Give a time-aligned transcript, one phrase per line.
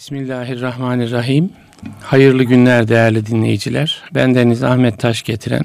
[0.00, 1.50] Bismillahirrahmanirrahim.
[2.02, 4.02] Hayırlı günler değerli dinleyiciler.
[4.14, 5.64] Ben Deniz Ahmet Taş getiren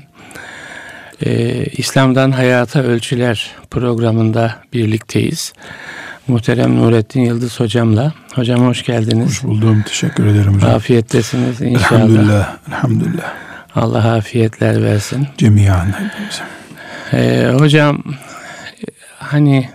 [1.25, 5.53] e, İslam'dan Hayata Ölçüler programında birlikteyiz.
[6.27, 8.13] Muhterem Nurettin Yıldız hocamla.
[8.33, 9.27] Hocam hoş geldiniz.
[9.27, 9.83] Hoş buldum.
[9.87, 10.75] Teşekkür ederim hocam.
[10.75, 12.01] Afiyettesiniz inşallah.
[12.01, 12.57] Elhamdülillah.
[12.67, 13.33] Elhamdülillah.
[13.75, 15.27] Allah afiyetler versin.
[15.91, 16.43] Hepimize.
[17.13, 18.03] Ee, hocam
[19.25, 19.69] hani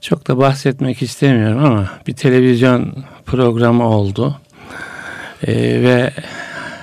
[0.00, 2.94] çok da bahsetmek istemiyorum ama bir televizyon
[3.26, 4.40] programı oldu.
[5.46, 5.52] Ee,
[5.82, 6.10] ve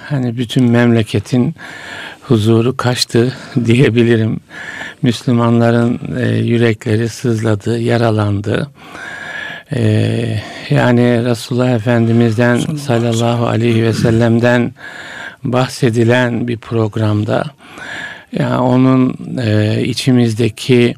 [0.09, 1.55] hani bütün memleketin
[2.21, 3.33] huzuru kaçtı
[3.65, 4.39] diyebilirim.
[5.01, 8.69] Müslümanların e, yürekleri sızladı, yaralandı.
[9.73, 14.73] Ee, yani Resulullah Efendimiz'den sallallahu aleyhi ve sellem'den
[15.43, 17.43] bahsedilen bir programda
[18.31, 20.95] yani onun e, içimizdeki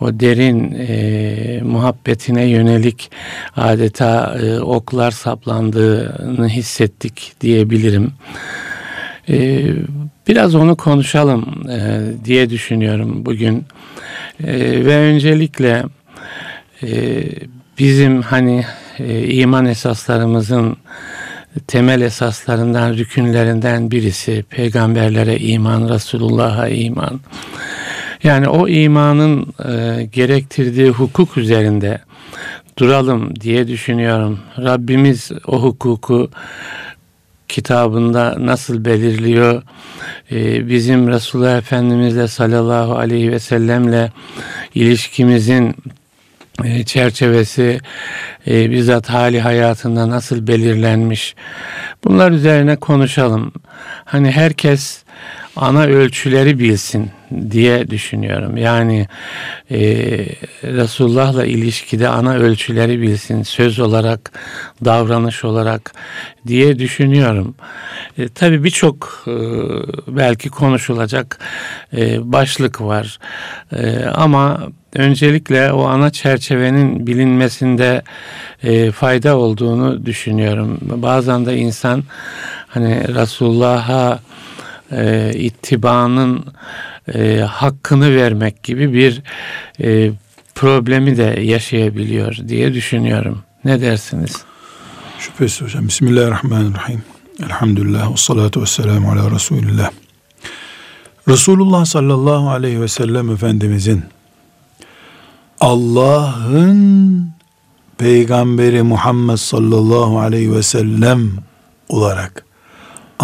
[0.00, 3.10] o derin e, muhabbetine yönelik
[3.56, 8.12] adeta e, oklar saplandığını hissettik diyebilirim.
[9.28, 9.66] E,
[10.28, 13.64] biraz onu konuşalım e, diye düşünüyorum bugün.
[14.44, 15.84] E, ve öncelikle
[16.82, 17.22] e,
[17.78, 18.64] bizim hani
[18.98, 20.76] e, iman esaslarımızın
[21.66, 27.20] temel esaslarından, rükünlerinden birisi peygamberlere iman, Resulullah'a iman.
[28.24, 32.00] Yani o imanın e, gerektirdiği hukuk üzerinde
[32.78, 34.40] duralım diye düşünüyorum.
[34.58, 36.30] Rabbimiz o hukuku
[37.48, 39.62] kitabında nasıl belirliyor?
[40.32, 44.12] Ee, bizim Resulullah Efendimizle sallallahu aleyhi ve sellemle
[44.74, 45.76] ilişkimizin
[46.64, 47.80] e, çerçevesi
[48.46, 51.34] e, bizzat hali hayatında nasıl belirlenmiş?
[52.04, 53.52] Bunlar üzerine konuşalım.
[54.04, 55.04] Hani herkes
[55.56, 57.10] ana ölçüleri bilsin
[57.50, 58.56] diye düşünüyorum.
[58.56, 59.08] Yani
[59.70, 59.78] e,
[60.62, 64.32] Resulullah'la ilişkide ana ölçüleri bilsin söz olarak,
[64.84, 65.94] davranış olarak
[66.46, 67.54] diye düşünüyorum.
[68.18, 69.32] E, tabii birçok e,
[70.08, 71.38] belki konuşulacak
[71.96, 73.18] e, başlık var
[73.72, 74.60] e, ama
[74.94, 78.02] öncelikle o ana çerçevenin bilinmesinde
[78.62, 80.78] e, fayda olduğunu düşünüyorum.
[80.82, 82.02] Bazen de insan
[82.68, 84.20] hani Resulullah'a
[84.96, 86.44] e, ittibanın
[87.14, 89.22] e, hakkını vermek gibi bir
[89.80, 90.12] e,
[90.54, 93.42] problemi de yaşayabiliyor diye düşünüyorum.
[93.64, 94.44] Ne dersiniz?
[95.18, 95.88] Şüphesiz hocam.
[95.88, 97.02] Bismillahirrahmanirrahim.
[97.44, 99.90] Elhamdülillah ve salatu ve selamu ala Resulillah.
[101.28, 104.04] Resulullah sallallahu aleyhi ve sellem Efendimizin
[105.60, 107.28] Allah'ın
[107.98, 111.30] peygamberi Muhammed sallallahu aleyhi ve sellem
[111.88, 112.43] olarak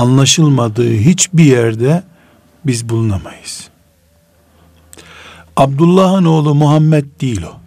[0.01, 2.03] anlaşılmadığı hiçbir yerde
[2.67, 3.69] biz bulunamayız.
[5.57, 7.61] Abdullah'ın oğlu Muhammed değil o.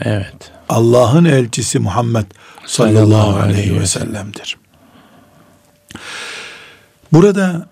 [0.00, 0.52] Evet.
[0.68, 2.24] Allah'ın elçisi Muhammed
[2.66, 4.58] sallallahu aleyhi ve sellem'dir.
[7.12, 7.68] Burada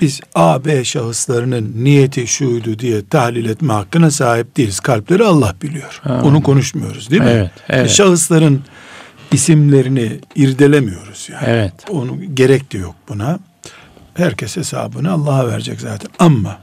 [0.00, 4.80] biz A, B şahıslarının niyeti şuydu diye tahlil etme hakkına sahip değiliz.
[4.80, 6.00] Kalpleri Allah biliyor.
[6.02, 6.20] Ha.
[6.24, 7.30] Onu konuşmuyoruz değil mi?
[7.30, 7.90] Evet, evet.
[7.90, 8.62] Şahısların
[9.34, 11.44] isimlerini irdelemiyoruz yani.
[11.46, 11.74] Evet.
[11.90, 13.38] Onu gerek de yok buna.
[14.14, 16.10] Herkes hesabını Allah'a verecek zaten.
[16.18, 16.58] Ama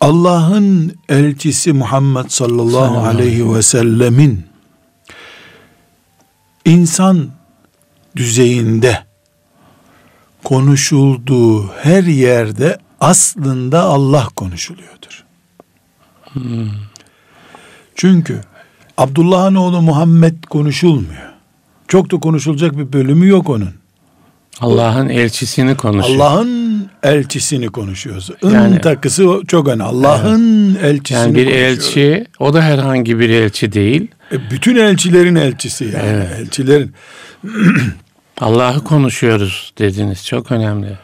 [0.00, 4.46] Allah'ın elçisi Muhammed sallallahu, sallallahu aleyhi ve sellemin
[6.64, 7.30] insan
[8.16, 9.04] düzeyinde
[10.44, 15.24] konuşulduğu her yerde aslında Allah konuşuluyordur.
[16.32, 16.70] Hmm.
[17.94, 18.40] Çünkü
[18.98, 21.32] Abdullah'ın oğlu Muhammed konuşulmuyor.
[21.88, 23.70] Çok da konuşulacak bir bölümü yok onun.
[24.60, 26.20] Allah'ın elçisini konuşuyor.
[26.20, 28.30] Allah'ın elçisini konuşuyoruz.
[28.42, 29.82] Yani, takısı çok önemli.
[29.82, 30.84] Allah'ın evet.
[30.84, 34.08] elçisini Yani bir elçi, o da herhangi bir elçi değil.
[34.32, 35.96] E, bütün elçilerin elçisi yani.
[36.04, 36.28] Evet.
[36.38, 36.92] Elçilerin.
[38.40, 40.26] Allah'ı konuşuyoruz dediniz.
[40.26, 40.98] Çok önemli.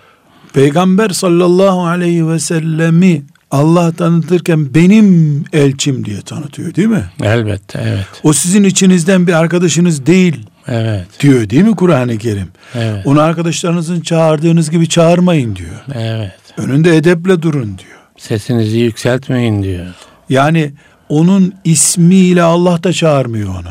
[0.52, 7.04] Peygamber sallallahu aleyhi ve sellemi Allah tanıtırken benim elçim diye tanıtıyor değil mi?
[7.22, 8.06] Elbette evet.
[8.22, 10.46] O sizin içinizden bir arkadaşınız değil.
[10.68, 11.06] Evet.
[11.20, 12.48] Diyor değil mi Kur'an-ı Kerim?
[12.74, 13.06] Evet.
[13.06, 15.84] Onu arkadaşlarınızın çağırdığınız gibi çağırmayın diyor.
[15.94, 16.32] Evet.
[16.56, 17.98] Önünde edeple durun diyor.
[18.18, 19.86] Sesinizi yükseltmeyin diyor.
[20.28, 20.72] Yani
[21.08, 23.70] onun ismiyle Allah da çağırmıyor onu.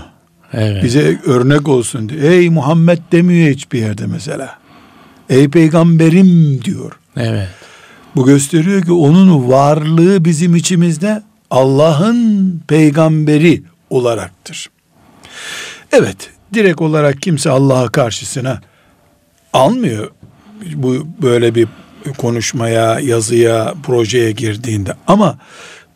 [0.54, 0.84] Evet.
[0.84, 2.24] Bize örnek olsun diyor.
[2.24, 4.58] Ey Muhammed demiyor hiçbir yerde mesela.
[5.30, 6.92] Ey peygamberim diyor.
[7.18, 7.48] Evet.
[8.20, 14.70] Bu gösteriyor ki onun varlığı bizim içimizde Allah'ın peygamberi olaraktır.
[15.92, 18.62] Evet, direkt olarak kimse Allah'a karşısına
[19.54, 20.12] almıyor
[20.76, 21.68] bu böyle bir
[22.18, 25.38] konuşmaya, yazıya, projeye girdiğinde ama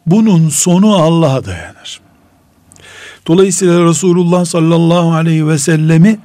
[0.05, 2.01] bunun sonu Allah'a dayanır.
[3.27, 6.19] Dolayısıyla Resulullah sallallahu aleyhi ve sellemi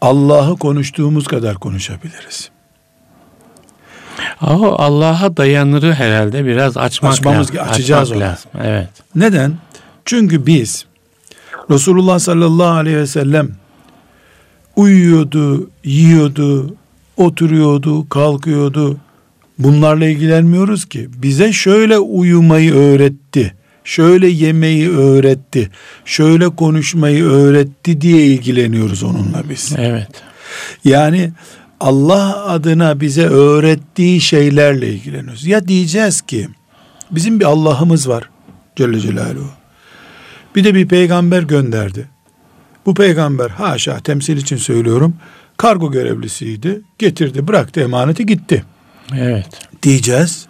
[0.00, 2.53] Allah'ı konuştuğumuz kadar konuşabiliriz.
[4.42, 7.68] O Allah'a dayanırı herhalde biraz açmak Açmamız- lazım.
[7.72, 8.30] açacağız Açmak onu.
[8.30, 8.50] lazım.
[8.64, 8.88] Evet.
[9.14, 9.52] Neden?
[10.04, 10.84] Çünkü biz
[11.70, 13.48] Resulullah sallallahu aleyhi ve sellem
[14.76, 16.74] uyuyordu, yiyordu,
[17.16, 18.96] oturuyordu, kalkıyordu.
[19.58, 21.08] Bunlarla ilgilenmiyoruz ki.
[21.16, 23.54] Bize şöyle uyumayı öğretti.
[23.84, 25.70] Şöyle yemeyi öğretti.
[26.04, 29.72] Şöyle konuşmayı öğretti diye ilgileniyoruz onunla biz.
[29.78, 30.08] Evet.
[30.84, 31.32] Yani
[31.80, 35.46] Allah adına bize öğrettiği şeylerle ilgileniyoruz.
[35.46, 36.48] Ya diyeceğiz ki
[37.10, 38.30] bizim bir Allah'ımız var
[38.76, 39.50] Celle Celaluhu.
[40.56, 42.08] Bir de bir peygamber gönderdi.
[42.86, 45.14] Bu peygamber haşa temsil için söylüyorum
[45.56, 46.80] kargo görevlisiydi.
[46.98, 48.64] Getirdi bıraktı emaneti gitti
[49.16, 49.46] Evet.
[49.82, 50.46] diyeceğiz.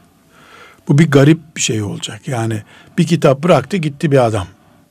[0.89, 2.29] Bu bir garip bir şey olacak.
[2.29, 2.63] Yani
[2.99, 4.47] bir kitap bıraktı gitti bir adam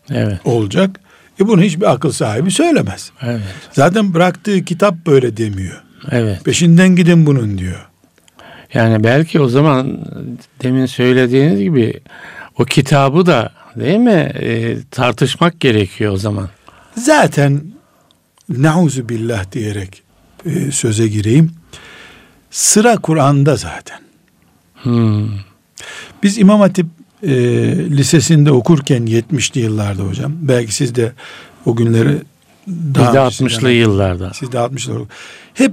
[0.09, 0.39] Evet.
[0.45, 0.99] olacak.
[1.41, 3.11] E bunu hiçbir akıl sahibi söylemez.
[3.21, 3.41] Evet.
[3.71, 5.82] Zaten bıraktığı kitap böyle demiyor.
[6.11, 6.45] Evet.
[6.45, 7.87] Peşinden gidin bunun diyor.
[8.73, 9.99] Yani belki o zaman
[10.63, 11.99] demin söylediğiniz gibi
[12.57, 16.49] o kitabı da değil mi e, tartışmak gerekiyor o zaman.
[16.97, 17.61] Zaten
[18.49, 20.03] nauzu billah diyerek
[20.45, 21.51] e, söze gireyim.
[22.51, 23.99] Sıra Kur'an'da zaten.
[24.75, 25.29] Hmm.
[26.23, 26.85] Biz İmam Hatip
[27.23, 27.31] e,
[27.89, 30.33] Lisesi'nde okurken 70'li yıllarda hocam.
[30.41, 31.11] Belki siz de
[31.65, 32.17] o günleri
[32.67, 34.31] Biz de daha 60'lı yıllarda.
[34.33, 35.05] Siz de 60'lı
[35.53, 35.71] Hep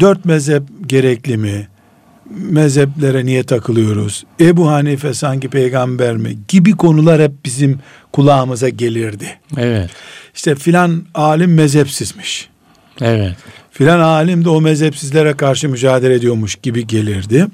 [0.00, 1.68] dört mezhep gerekli mi?
[2.30, 4.24] Mezheplere niye takılıyoruz?
[4.40, 6.38] Ebu Hanife sanki peygamber mi?
[6.48, 7.78] Gibi konular hep bizim
[8.12, 9.26] kulağımıza gelirdi.
[9.56, 9.90] Evet.
[10.34, 12.48] İşte filan alim mezhepsizmiş.
[13.00, 13.36] Evet.
[13.70, 17.46] Filan alim de o mezhepsizlere karşı mücadele ediyormuş gibi gelirdi.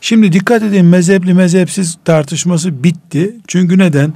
[0.00, 3.36] Şimdi dikkat edin mezhepli mezhepsiz tartışması bitti.
[3.48, 4.14] Çünkü neden?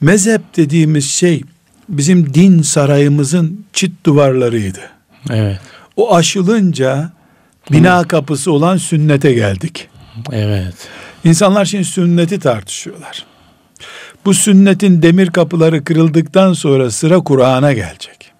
[0.00, 1.42] Mezhep dediğimiz şey
[1.88, 4.80] bizim din sarayımızın çit duvarlarıydı.
[5.30, 5.60] Evet.
[5.96, 7.12] O aşılınca
[7.72, 9.88] bina kapısı olan sünnete geldik.
[10.32, 10.74] Evet.
[11.24, 13.26] İnsanlar şimdi sünneti tartışıyorlar.
[14.24, 18.32] Bu sünnetin demir kapıları kırıldıktan sonra sıra Kur'an'a gelecek.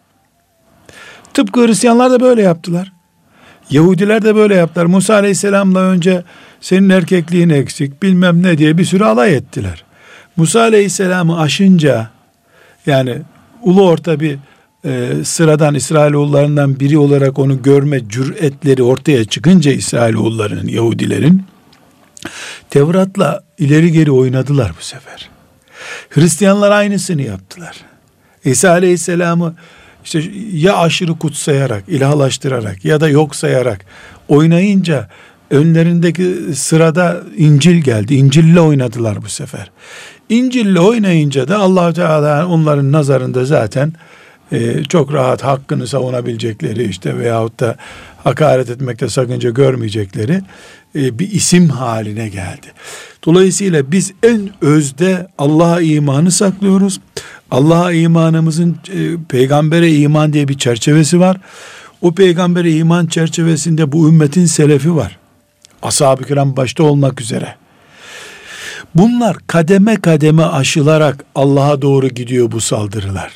[1.34, 2.92] Tıpkı Hristiyanlar da böyle yaptılar.
[3.70, 4.86] Yahudiler de böyle yaptılar.
[4.86, 6.22] Musa Aleyhisselam'la önce
[6.60, 9.84] senin erkekliğin eksik bilmem ne diye bir sürü alay ettiler.
[10.36, 12.10] Musa Aleyhisselam'ı aşınca
[12.86, 13.18] yani
[13.62, 14.38] ulu orta bir
[14.84, 21.42] e, sıradan İsrailoğullarından biri olarak onu görme cüretleri ortaya çıkınca İsrailoğullarının, Yahudilerin
[22.70, 25.28] Tevrat'la ileri geri oynadılar bu sefer.
[26.10, 27.76] Hristiyanlar aynısını yaptılar.
[28.44, 29.54] İsa Aleyhisselam'ı
[30.04, 30.22] işte
[30.52, 33.84] ya aşırı kutsayarak, ilahlaştırarak ya da yok sayarak
[34.28, 35.08] oynayınca
[35.50, 38.14] önlerindeki sırada İncil geldi.
[38.14, 39.70] İncil'le oynadılar bu sefer.
[40.32, 43.92] İncil'le oynayınca da allah Teala onların nazarında zaten
[44.52, 47.76] e, çok rahat hakkını savunabilecekleri işte veyahut da
[48.24, 50.42] hakaret etmekte sakınca görmeyecekleri
[50.96, 52.66] e, bir isim haline geldi.
[53.24, 57.00] Dolayısıyla biz en özde Allah'a imanı saklıyoruz.
[57.50, 61.36] Allah'a imanımızın e, peygambere iman diye bir çerçevesi var.
[62.02, 65.18] O peygambere iman çerçevesinde bu ümmetin selefi var.
[65.82, 67.61] Ashab-ı kiram başta olmak üzere.
[68.94, 73.32] Bunlar kademe kademe aşılarak Allah'a doğru gidiyor bu saldırılar.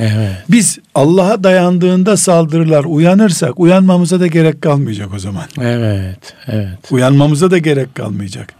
[0.00, 0.36] Evet.
[0.50, 5.44] Biz Allah'a dayandığında saldırılar uyanırsak uyanmamıza da gerek kalmayacak o zaman.
[5.60, 6.34] Evet.
[6.46, 6.78] Evet.
[6.90, 8.52] Uyanmamıza da gerek kalmayacak.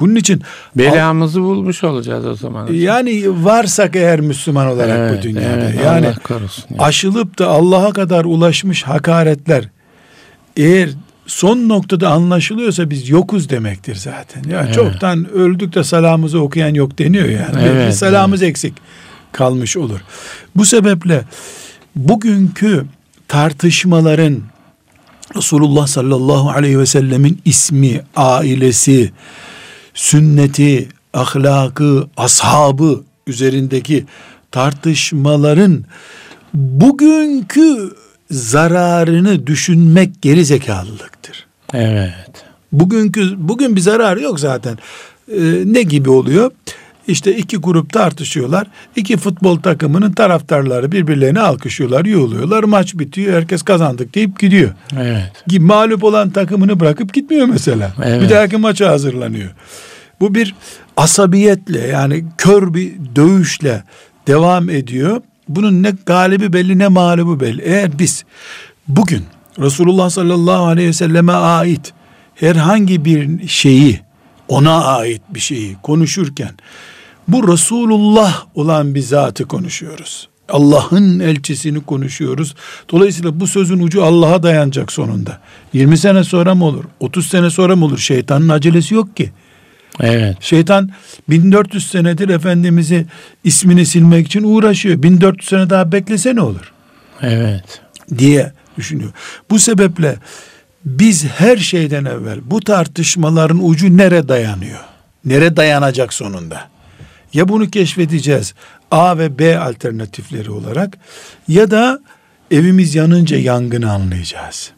[0.00, 0.42] Bunun için
[0.76, 2.62] Belamızı bulmuş olacağız o zaman.
[2.62, 2.76] hocam.
[2.76, 6.64] yani varsak eğer Müslüman olarak Evet, bu dünyada evet, yani Allah korusun.
[6.70, 6.84] ya.
[6.84, 9.64] aşılıp da Allah'a kadar ulaşmış hakaretler
[10.56, 10.90] eğer
[11.28, 14.42] son noktada anlaşılıyorsa biz yokuz demektir zaten.
[14.50, 14.74] Ya Evet.
[14.74, 17.62] çoktan öldük de salamımızı okuyan yok deniyor yani.
[17.62, 18.74] Evet, Bir salamımız eksik
[19.32, 20.00] kalmış olur.
[20.56, 21.24] Bu sebeple
[21.96, 22.84] bugünkü
[23.28, 24.42] tartışmaların
[25.36, 29.12] Resulullah sallallahu aleyhi ve sellemin ismi, ailesi,
[29.94, 34.04] sünneti, ahlakı, ashabı üzerindeki
[34.50, 35.84] tartışmaların
[36.54, 37.92] bugünkü
[38.30, 41.46] zararını düşünmek geri zekalılıktır.
[41.74, 42.44] Evet.
[42.72, 44.78] Bugünkü bugün bir zararı yok zaten.
[45.32, 46.50] Ee, ne gibi oluyor?
[47.08, 48.66] İşte iki grup tartışıyorlar.
[48.96, 52.64] İki futbol takımının taraftarları birbirlerini alkışlıyorlar, yuğuluyorlar.
[52.64, 54.70] Maç bitiyor, herkes kazandık deyip gidiyor.
[55.00, 55.60] Evet.
[55.60, 57.92] Mağlup olan takımını bırakıp gitmiyor mesela.
[58.04, 58.22] Evet.
[58.22, 59.50] Bir dahaki maça hazırlanıyor.
[60.20, 60.54] Bu bir
[60.96, 63.82] asabiyetle yani kör bir dövüşle
[64.26, 65.20] devam ediyor.
[65.48, 67.62] Bunun ne galibi belli ne mağlubu belli.
[67.62, 68.24] Eğer biz
[68.88, 69.24] bugün
[69.58, 71.92] Resulullah sallallahu aleyhi ve selleme ait
[72.34, 74.00] herhangi bir şeyi
[74.48, 76.50] ona ait bir şeyi konuşurken
[77.28, 80.28] Bu Resulullah olan bir zatı konuşuyoruz.
[80.48, 82.54] Allah'ın elçisini konuşuyoruz.
[82.92, 85.40] Dolayısıyla bu sözün ucu Allah'a dayanacak sonunda.
[85.72, 86.84] 20 sene sonra mı olur?
[87.00, 87.98] 30 sene sonra mı olur?
[87.98, 89.32] Şeytanın acelesi yok ki.
[90.00, 90.36] Evet.
[90.40, 90.90] Şeytan
[91.28, 93.06] 1400 senedir Efendimiz'i
[93.44, 95.02] ismini silmek için uğraşıyor.
[95.02, 96.72] 1400 sene daha beklese ne olur?
[97.22, 97.80] Evet.
[98.18, 99.10] diye düşünüyor.
[99.50, 100.16] Bu sebeple
[100.84, 104.80] biz her şeyden evvel bu tartışmaların ucu nere dayanıyor?
[105.24, 106.68] Nere dayanacak sonunda?
[107.32, 108.54] Ya bunu keşfedeceğiz
[108.90, 110.98] A ve B alternatifleri olarak
[111.48, 112.00] ya da
[112.50, 114.72] evimiz yanınca yangını anlayacağız.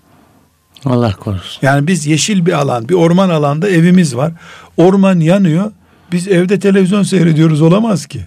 [0.84, 1.66] Allah korusun.
[1.66, 4.32] Yani biz yeşil bir alan, bir orman alanda evimiz var.
[4.76, 5.72] Orman yanıyor.
[6.12, 8.20] Biz evde televizyon seyrediyoruz olamaz ki.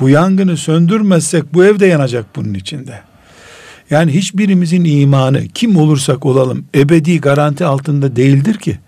[0.00, 3.00] Bu yangını söndürmezsek bu evde yanacak bunun içinde.
[3.90, 8.78] Yani hiçbirimizin imanı kim olursak olalım ebedi garanti altında değildir ki.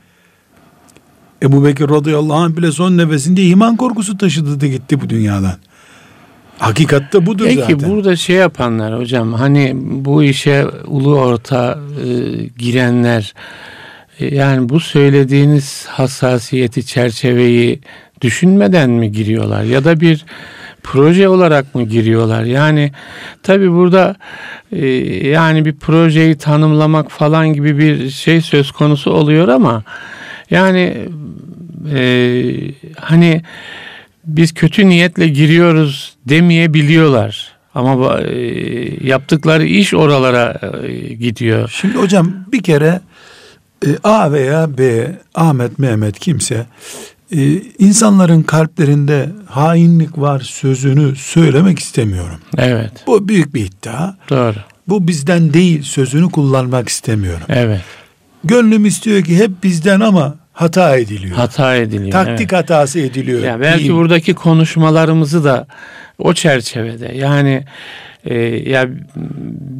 [1.43, 5.57] Ebu Bekir radıyallahu anh bile son nefesinde iman korkusu taşıdı da gitti bu dünyadan.
[6.59, 7.91] Hakikatte budur Peki zaten.
[7.91, 12.09] burada şey yapanlar hocam hani bu işe ulu orta e,
[12.59, 13.35] girenler
[14.21, 17.81] e, yani bu söylediğiniz hassasiyeti çerçeveyi
[18.21, 20.25] düşünmeden mi giriyorlar ya da bir
[20.83, 22.43] proje olarak mı giriyorlar?
[22.43, 22.93] Yani
[23.43, 24.17] tabi burada
[24.73, 24.87] e,
[25.29, 29.83] yani bir projeyi tanımlamak falan gibi bir şey söz konusu oluyor ama
[30.51, 31.09] yani
[31.95, 32.01] e,
[33.01, 33.43] hani
[34.27, 37.57] biz kötü niyetle giriyoruz demeyebiliyorlar.
[37.75, 41.77] Ama e, yaptıkları iş oralara e, gidiyor.
[41.81, 43.01] Şimdi hocam bir kere
[43.87, 46.67] e, A veya B, Ahmet, Mehmet kimse
[47.79, 52.39] insanların kalplerinde hainlik var sözünü söylemek istemiyorum.
[52.59, 52.93] Evet.
[53.07, 54.15] Bu büyük bir iddia.
[54.31, 54.57] Doğru.
[54.89, 57.47] Bu bizden değil sözünü kullanmak istemiyorum.
[57.49, 57.81] Evet.
[58.45, 61.37] Gönlüm istiyor ki hep bizden ama hata ediliyor.
[61.37, 62.11] Hata ediliyor.
[62.11, 62.53] Taktik evet.
[62.53, 63.43] hatası ediliyor.
[63.43, 63.97] Ya belki diyeyim.
[63.97, 65.67] buradaki konuşmalarımızı da
[66.19, 67.65] o çerçevede yani
[68.25, 68.35] e,
[68.71, 68.89] ya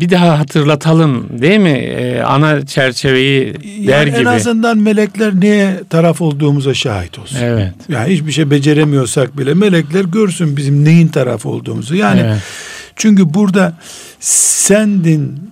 [0.01, 1.69] bir daha hatırlatalım değil mi?
[1.69, 4.29] E, ana çerçeveyi der Yani en gibi.
[4.29, 7.39] azından melekler neye taraf olduğumuza şahit olsun.
[7.43, 7.73] Evet.
[7.89, 11.95] Yani hiçbir şey beceremiyorsak bile melekler görsün bizim neyin taraf olduğumuzu.
[11.95, 12.43] Yani Evet.
[12.97, 13.73] çünkü burada
[14.21, 15.51] sendin,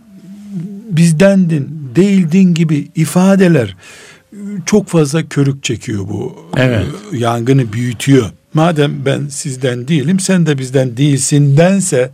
[0.91, 3.77] bizdendin, değildin gibi ifadeler
[4.67, 6.51] çok fazla körük çekiyor bu.
[6.57, 6.87] Evet.
[7.13, 8.31] e, Yangını büyütüyor.
[8.55, 12.11] Madem ben sizden değilim, sen de bizden değilsin dense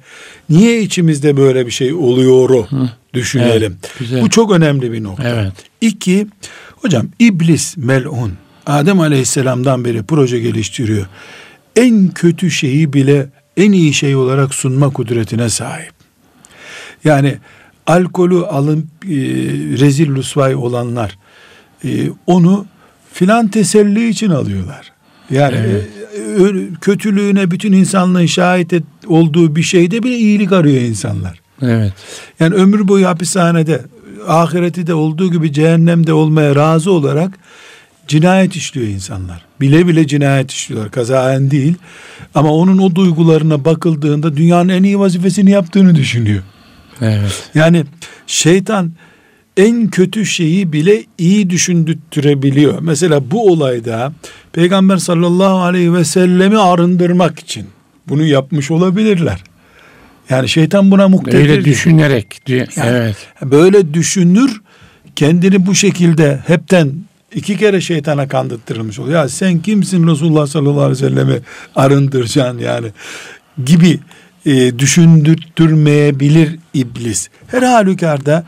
[0.48, 2.66] niye içimizde böyle bir şey oluyor
[3.14, 3.78] düşünelim.
[3.82, 4.22] Evet, güzel.
[4.22, 5.28] Bu çok önemli bir nokta.
[5.28, 5.52] Evet.
[5.80, 6.26] İki,
[6.76, 8.32] hocam iblis melun.
[8.66, 11.06] Adem aleyhisselamdan beri proje geliştiriyor.
[11.76, 15.92] En kötü şeyi bile en iyi şey olarak sunma kudretine sahip.
[17.04, 17.38] Yani
[17.86, 19.08] alkolü alın e,
[19.80, 21.18] rezil rusvay olanlar
[21.84, 21.88] e,
[22.26, 22.66] onu
[23.12, 24.92] filan teselli için alıyorlar.
[25.30, 25.88] Yani Evet.
[26.40, 31.40] e, kötülüğüne bütün insanlığın şahit et- olduğu bir şeyde bile iyilik arıyor insanlar.
[31.62, 31.92] Evet.
[32.40, 33.80] Yani ömür boyu hapishanede,
[34.28, 37.30] ahireti de olduğu gibi cehennemde olmaya razı olarak
[38.08, 39.44] cinayet işliyor insanlar.
[39.60, 40.90] Bile bile cinayet işliyorlar.
[40.90, 41.74] Kazaen değil.
[42.34, 46.42] Ama onun o duygularına bakıldığında dünyanın en iyi vazifesini yaptığını düşünüyor.
[47.00, 47.50] Evet.
[47.54, 47.84] Yani
[48.26, 48.92] şeytan
[49.56, 52.78] en kötü şeyi bile iyi düşündürtürebiliyor.
[52.80, 54.12] Mesela bu olayda
[54.52, 57.66] Peygamber sallallahu aleyhi ve sellemi arındırmak için
[58.08, 59.42] bunu yapmış olabilirler.
[60.30, 61.38] Yani şeytan buna muktedir.
[61.38, 62.40] Öyle düşünerek.
[62.48, 63.16] dü- Yani evet.
[63.42, 64.60] Böyle düşünür
[65.16, 66.92] kendini bu şekilde hepten
[67.34, 69.22] iki kere şeytana kandırtırılmış oluyor.
[69.22, 71.38] Ya sen kimsin Resulullah sallallahu aleyhi ve sellemi
[71.76, 72.86] arındıracaksın yani
[73.64, 73.98] gibi
[74.46, 77.28] e, düşündürtmeyebilir iblis.
[77.46, 78.44] Her halükarda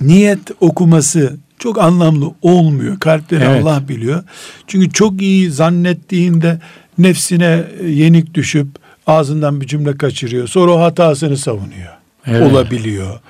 [0.00, 3.00] niyet okuması çok anlamlı olmuyor.
[3.00, 3.64] Kalpleri Evet.
[3.64, 4.22] Allah biliyor.
[4.66, 6.58] Çünkü çok iyi zannettiğinde
[6.98, 8.66] nefsine yenik düşüp
[9.06, 10.48] ağzından bir cümle kaçırıyor.
[10.48, 11.92] Sonra o hatasını savunuyor.
[12.26, 12.52] Evet.
[12.52, 13.20] Olabiliyor.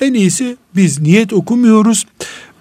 [0.00, 2.06] En iyisi biz niyet okumuyoruz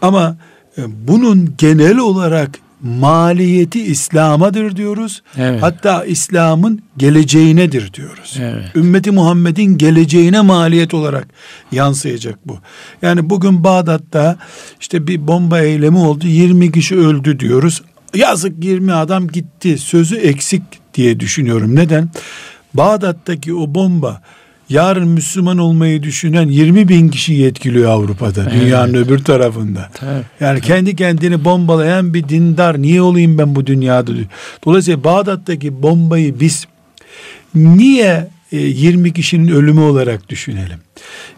[0.02, 0.38] ama
[0.78, 5.24] e, bunun genel olarak maliyeti İslam'adır diyoruz.
[5.38, 5.64] Evet.
[5.64, 8.38] Hatta İslam'ın geleceğinedir diyoruz.
[8.40, 8.76] Evet.
[8.76, 11.28] Ümmeti Muhammed'in geleceğine maliyet olarak
[11.72, 12.58] yansıyacak bu.
[13.02, 14.38] Yani bugün Bağdat'ta
[14.80, 17.82] işte bir bomba eylemi oldu 20 kişi öldü diyoruz.
[18.16, 20.64] Yazık 20 adam gitti sözü eksik
[20.94, 21.76] diye düşünüyorum.
[21.76, 22.10] Neden?
[22.74, 24.22] Bağdat'taki o bomba
[24.74, 28.52] yarın Müslüman olmayı düşünen 20 bin kişiyi etkiliyor Avrupa'da.
[28.52, 29.90] Dünyanın öbür tarafında.
[29.94, 30.24] Tabii.
[30.40, 34.12] Yani kendi kendini bombalayan bir dindar niye olayım ben bu dünyada.
[34.66, 36.68] Dolayısıyla Bağdat'taki bombayı biz
[37.56, 40.80] niye e, 20 kişinin ölümü olarak düşünelim?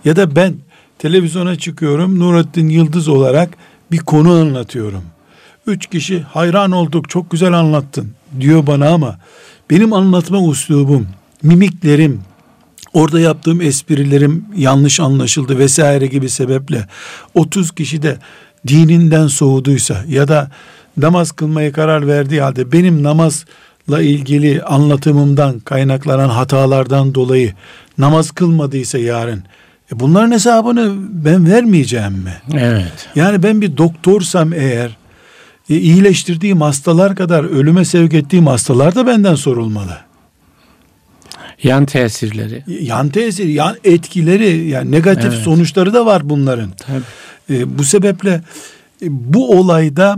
[0.06, 0.54] Ya da ben
[1.00, 3.50] televizyona çıkıyorum Nurattin Yıldız olarak
[3.92, 5.04] bir konu anlatıyorum.
[5.68, 8.12] Üç kişi hayran olduk çok güzel anlattın.
[8.40, 9.20] diyor bana ama
[9.70, 11.08] benim anlatma uslubum,
[11.44, 12.22] mimiklerim,
[12.96, 16.88] orada yaptığım esprilerim yanlış anlaşıldı vesaire gibi sebeple
[17.34, 18.18] 30 kişi de
[18.68, 20.52] dininden soğuduysa ya da
[20.98, 27.54] namaz kılmaya karar verdiği halde benim namazla ilgili anlatımımdan kaynaklanan hatalardan dolayı
[27.98, 29.44] namaz kılmadıysa yarın
[29.92, 32.34] e bunların hesabını ben vermeyeceğim mi?
[32.54, 33.10] Evet.
[33.16, 34.98] Yani ben bir doktorsam eğer
[35.70, 39.98] e, iyileştirdiğim hastalar kadar ölüme sevk ettiğim hastalar da benden sorulmalı.
[41.64, 42.64] Yan tesirleri.
[42.68, 45.44] Yan tesiri, yan etkileri, yani negatif Evet.
[45.44, 46.72] sonuçları da var bunların.
[46.72, 47.60] Tabii.
[47.60, 48.42] E, bu sebeple
[49.02, 50.18] e, bu olayda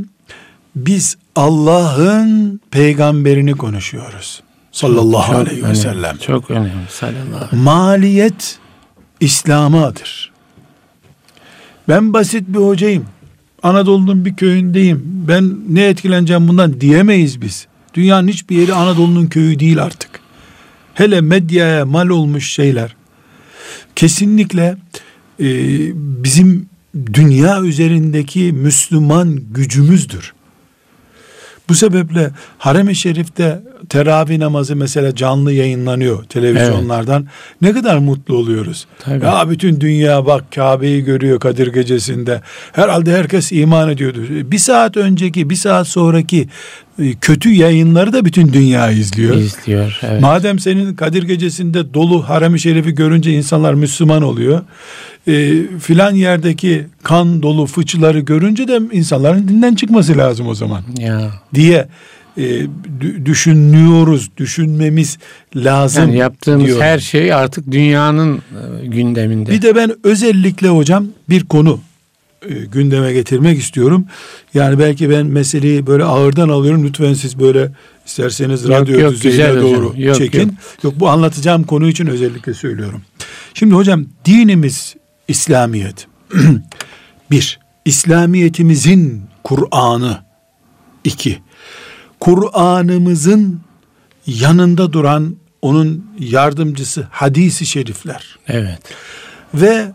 [0.75, 4.41] biz Allah'ın peygamberini konuşuyoruz.
[4.71, 6.17] Sallallahu Çok aleyhi ve önemli, sellem.
[6.17, 6.71] Çok önemli.
[6.89, 8.59] Sallallahu Maliyet
[9.19, 10.31] İslam'adır.
[11.89, 13.05] Ben basit bir hocayım.
[13.63, 15.01] Anadolu'nun bir köyündeyim.
[15.27, 17.67] Ben ne etkileneceğim bundan diyemeyiz biz.
[17.93, 20.06] Dünyanın hiçbir yeri Anadolu'nun köyü değil artık.
[20.97, 22.95] Hele medyaya mal olmuş şeyler.
[23.95, 24.77] Kesinlikle
[25.39, 25.47] e,
[26.23, 26.69] bizim
[27.13, 30.33] dünya üzerindeki Müslüman gücümüzdür.
[31.69, 37.27] Bu sebeple Harem-i Şerif'te teravih namazı mesela canlı yayınlanıyor televizyonlardan.
[37.61, 38.87] Ne kadar mutlu oluyoruz.
[38.99, 39.25] Tabii.
[39.25, 42.41] Ya bütün dünya bak Kabe'yi görüyor Kadir gecesinde.
[42.71, 44.19] Herhalde herkes iman ediyordu.
[44.29, 46.47] Bir saat önceki, bir saat sonraki
[46.99, 49.35] e, kötü yayınları da bütün dünya izliyor.
[49.35, 49.99] İzliyor.
[50.01, 50.21] Evet.
[50.21, 54.61] Madem senin Kadir gecesinde dolu harem-i şerifi görünce insanlar Müslüman oluyor.
[55.27, 61.31] E, filan yerdeki kan dolu fıçıları görünce de insanların dinden çıkması lazım o zaman ya.
[61.53, 61.87] diye
[62.37, 62.41] e,
[63.01, 65.17] dü- düşünüyoruz, düşünmemiz
[65.55, 66.03] lazım.
[66.03, 66.83] Yani yaptığımız diyorum.
[66.83, 68.37] her şey artık dünyanın
[68.81, 69.51] e, gündeminde.
[69.51, 71.79] Bir de ben özellikle hocam bir konu
[72.49, 74.05] e, gündeme getirmek istiyorum.
[74.53, 76.83] Yani belki ben meseleyi böyle ağırdan alıyorum.
[76.85, 77.71] Lütfen siz böyle
[78.05, 79.61] isterseniz Yok, radyo yok, düzeyine hocam.
[79.63, 80.39] doğru Yok, çekin.
[80.39, 80.49] yok.
[80.83, 80.93] Yok.
[80.99, 83.01] bu anlatacağım konu için özellikle söylüyorum.
[83.53, 84.95] Şimdi hocam dinimiz
[85.27, 86.07] İslamiyet.
[87.31, 90.17] bir, İslamiyetimizin Kur'an'ı.
[91.03, 91.39] iki,
[92.19, 93.61] Kur'an'ımızın
[94.25, 98.79] yanında duran onun yardımcısı hadisi şerifler Evet.
[99.53, 99.91] ve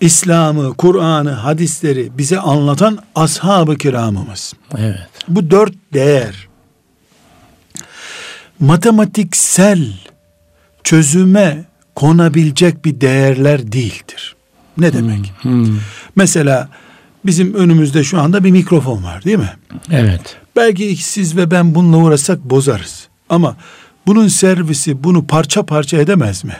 [0.00, 4.52] İslam'ı, Kur'an'ı, hadisleri bize anlatan ashab-ı kiramımız.
[4.78, 5.08] Evet.
[5.28, 6.48] Bu dört değer
[8.60, 9.92] matematiksel
[10.84, 14.36] çözüme konabilecek bir değerler değildir.
[14.78, 15.32] Ne demek?
[15.42, 15.78] Hmm.
[16.16, 16.68] Mesela
[17.26, 19.52] bizim önümüzde şu anda bir mikrofon var değil mi?
[19.90, 20.36] Evet.
[20.56, 23.08] Belki siz ve ben bununla uğraşsak bozarız.
[23.28, 23.56] Ama
[24.06, 26.56] bunun servisi bunu parça parça edemez mi?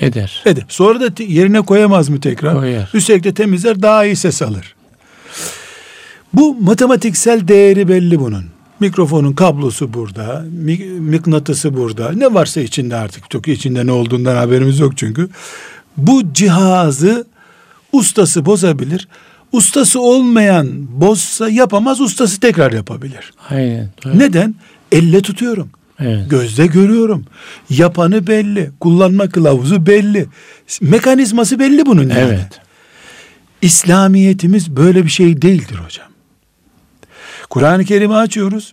[0.00, 0.42] Eder.
[0.46, 0.64] Eder.
[0.68, 2.54] Sonra da yerine koyamaz mı tekrar?
[2.54, 2.90] Koyar.
[2.94, 4.74] Üstelik de temizler daha iyi ses alır.
[6.32, 8.44] Bu matematiksel değeri belli bunun.
[8.80, 10.44] Mikrofonun kablosu burada,
[11.00, 12.12] mıknatısı burada.
[12.12, 13.30] Ne varsa içinde artık.
[13.30, 15.28] Çok içinde ne olduğundan haberimiz yok çünkü.
[15.96, 17.26] Bu cihazı
[17.92, 19.08] ustası bozabilir.
[19.52, 23.32] Ustası olmayan bozsa yapamaz, ustası tekrar yapabilir.
[23.50, 23.88] Aynen.
[24.04, 24.18] Doğru.
[24.18, 24.54] Neden?
[24.92, 25.70] Elle tutuyorum.
[26.00, 26.30] Evet.
[26.30, 27.26] Gözle görüyorum.
[27.70, 28.70] Yapanı belli.
[28.80, 30.26] Kullanma kılavuzu belli.
[30.80, 32.18] Mekanizması belli bunun yani.
[32.18, 32.60] Evet.
[33.62, 36.06] İslamiyetimiz böyle bir şey değildir hocam.
[37.50, 38.72] Kur'an-ı Kerim'i açıyoruz.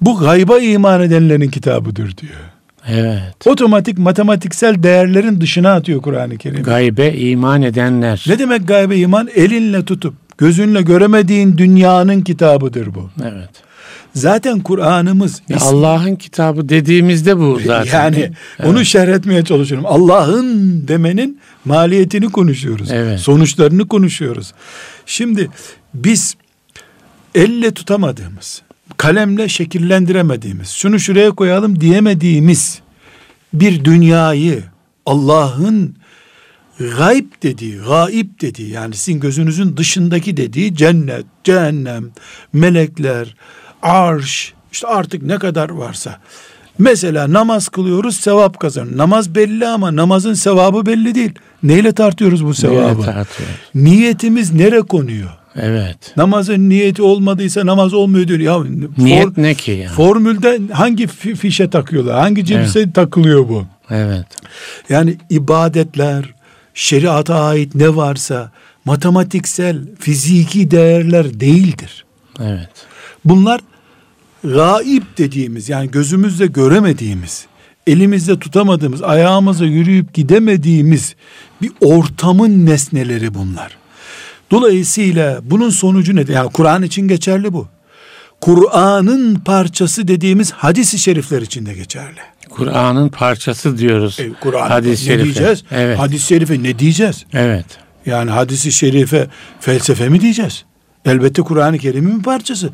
[0.00, 2.40] Bu gayba iman edenlerin kitabıdır diyor.
[2.88, 3.46] Evet.
[3.46, 6.62] Otomatik matematiksel değerlerin dışına atıyor Kur'an-ı Kerim.
[6.62, 8.24] Gaybe iman edenler.
[8.28, 9.28] ne demek gaybe iman?
[9.34, 13.10] Elinle tutup gözünle göremediğin dünyanın kitabıdır bu.
[13.22, 13.50] Evet.
[14.14, 18.02] Zaten Kur'an'ımız Allah'ın kitabı dediğimizde bu zaten.
[18.04, 18.30] Yani
[18.64, 19.86] onu şerh etmeye çalışıyorum.
[19.86, 22.88] Allah'ın demenin maliyetini konuşuyoruz.
[22.92, 23.20] Evet.
[23.20, 24.52] Sonuçlarını konuşuyoruz.
[25.06, 25.48] Şimdi
[25.94, 26.36] biz
[27.34, 28.62] elle tutamadığımız,
[28.96, 32.80] kalemle şekillendiremediğimiz, şunu şuraya koyalım diyemediğimiz
[33.52, 34.62] bir dünyayı
[35.06, 35.96] Allah'ın
[36.78, 42.10] gayb dediği, gaib dediği yani sizin gözünüzün dışındaki dediği cennet, cehennem,
[42.52, 43.36] melekler,
[43.82, 46.20] arş, işte artık ne kadar varsa.
[46.78, 48.96] Mesela namaz kılıyoruz sevap kazan.
[48.96, 51.32] Namaz belli ama namazın sevabı belli değil.
[51.62, 52.98] Neyle tartıyoruz bu sevabı?
[52.98, 53.48] Neyle tartıyor?
[53.74, 55.30] Niyetimiz nere konuyor?
[55.56, 55.96] Evet.
[56.16, 58.38] Namazın niyeti olmadıysa namaz olmuyor diyor.
[58.40, 58.58] Ya
[58.98, 59.94] Niyet for- ne ki yani?
[59.94, 62.20] formülde hangi fi- fişe takıyorlar?
[62.20, 63.66] Hangi cipse takılıyor bu?
[63.90, 64.26] evet.
[64.88, 66.34] Yani ibadetler,
[66.74, 68.50] şeriata ait ne varsa
[68.84, 72.04] matematiksel, fiziki değerler değildir.
[72.40, 72.68] Evet.
[73.24, 73.60] Bunlar
[74.44, 77.46] gaib dediğimiz yani gözümüzle göremediğimiz,
[77.86, 81.14] elimizde tutamadığımız, ayağımıza yürüyüp gidemediğimiz
[81.62, 83.76] bir ortamın nesneleri bunlar.
[84.54, 86.34] Dolayısıyla bunun sonucu nedir?
[86.34, 87.68] Yani Kur'an için geçerli bu.
[88.40, 92.18] Kur'an'ın parçası dediğimiz hadis-i şerifler içinde geçerli.
[92.50, 94.20] Kur'an'ın parçası diyoruz.
[94.20, 95.24] E, Kur'an hadis-i şerife.
[95.24, 95.64] diyeceğiz?
[95.70, 95.98] Evet.
[95.98, 97.24] Hadis-i şerife ne diyeceğiz?
[97.32, 97.66] Evet.
[98.06, 99.28] Yani hadisi şerife
[99.60, 100.64] felsefe mi diyeceğiz?
[101.04, 102.70] Elbette Kur'an-ı Kerim'in parçası.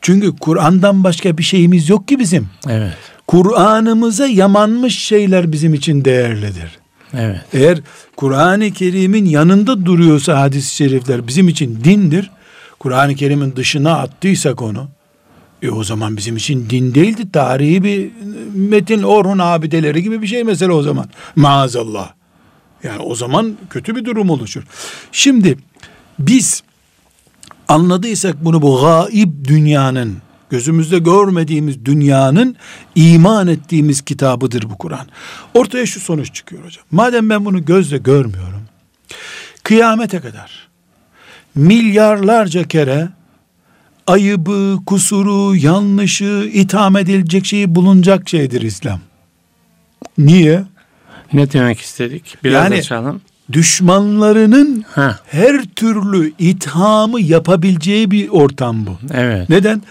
[0.00, 2.48] Çünkü Kur'an'dan başka bir şeyimiz yok ki bizim.
[2.68, 2.94] Evet.
[3.26, 6.83] Kur'an'ımıza yamanmış şeyler bizim için değerlidir.
[7.18, 7.40] Evet.
[7.52, 7.80] Eğer
[8.16, 12.30] Kur'an-ı Kerim'in yanında duruyorsa hadis-i şerifler bizim için dindir.
[12.78, 14.88] Kur'an-ı Kerim'in dışına attıysak onu,
[15.62, 17.32] e o zaman bizim için din değildi.
[17.32, 18.10] Tarihi bir
[18.54, 21.08] metin, Orhun abideleri gibi bir şey mesela o zaman.
[21.36, 22.12] Maazallah.
[22.82, 24.62] Yani o zaman kötü bir durum oluşur.
[25.12, 25.58] Şimdi
[26.18, 26.62] biz
[27.68, 30.16] anladıysak bunu bu gaib dünyanın,
[30.50, 32.56] gözümüzde görmediğimiz dünyanın
[32.94, 35.06] iman ettiğimiz kitabıdır bu Kur'an.
[35.54, 36.84] Ortaya şu sonuç çıkıyor hocam.
[36.90, 38.62] Madem ben bunu gözle görmüyorum,
[39.62, 40.68] kıyamete kadar
[41.54, 43.08] milyarlarca kere
[44.06, 49.00] ayıbı, kusuru, yanlışı, itham edilecek şeyi bulunacak şeydir İslam.
[50.18, 50.64] Niye?
[51.32, 52.36] Ne demek istedik?
[52.44, 53.20] Biraz Yani- açalım.
[53.52, 58.96] Düşmanlarının Ha, her türlü ithamı yapabileceği bir ortam bu.
[59.14, 59.48] evet.
[59.48, 59.82] Neden?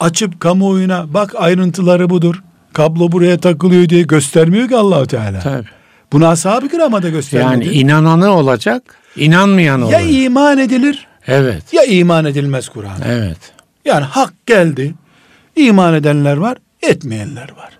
[0.00, 2.42] Açıp kamuoyuna bak ayrıntıları budur.
[2.72, 5.40] Kablo buraya takılıyor diye göstermiyor ki Allahu Teala.
[5.40, 5.66] Tabii.
[6.12, 7.66] Bunu ashab-ı kirama da göstermedi.
[7.66, 8.82] Yani inananı olacak,
[9.16, 10.08] inanmayan ya olur.
[10.08, 11.72] iman edilir Evet.
[11.72, 12.98] ya iman edilmez Kur'an.
[13.08, 13.38] Evet.
[13.84, 14.94] Yani hak geldi.
[15.56, 17.78] İman edenler var, etmeyenler var.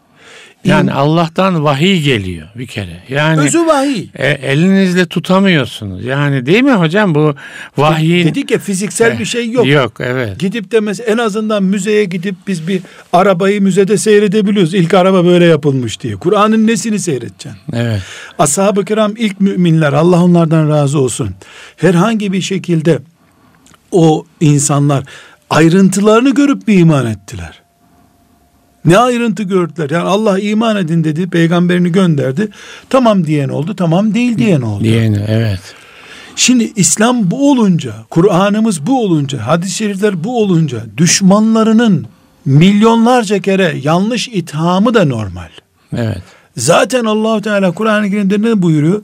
[0.65, 3.03] Yani Allah'tan vahiy geliyor bir kere.
[3.09, 4.07] Yani Özü vahiy.
[4.15, 6.05] e, elinizle tutamıyorsunuz.
[6.05, 7.35] Yani değil mi hocam bu
[7.77, 9.67] vahyin Dedik ya fiziksel bir şey yok.
[9.67, 10.39] Yok evet.
[10.39, 14.75] Gidip de en azından müzeye gidip biz bir arabayı müzede seyredebiliyoruz.
[14.75, 16.17] İlk araba böyle yapılmış diye.
[16.17, 17.53] Kur'an'ın nesini seyredeceksin?
[17.73, 18.03] Evet.
[18.39, 21.31] Ashab-ı kiram ilk müminler Allah onlardan razı olsun.
[21.77, 22.99] Herhangi bir şekilde
[23.93, 25.05] o insanlar
[25.51, 27.63] ayrıntılarını görüp bir iman ettiler.
[28.85, 29.91] Ne ayrıntı gördüler?
[29.91, 32.49] Yani Allah iman edin dedi, peygamberini gönderdi.
[32.91, 34.85] Tamam diyen oldu, tamam değil diyen oldu.
[34.85, 35.61] Diyeni evet.
[36.37, 42.07] Şimdi İslam bu olunca, Kur'an'ımız bu olunca, hadis-i şerifler bu olunca düşmanlarının
[42.45, 45.49] milyonlarca kere yanlış ithamı da normal.
[45.97, 46.23] Evet.
[46.57, 49.03] Zaten Allahu Teala Kur'an-ı Kerim'de ne buyuruyor?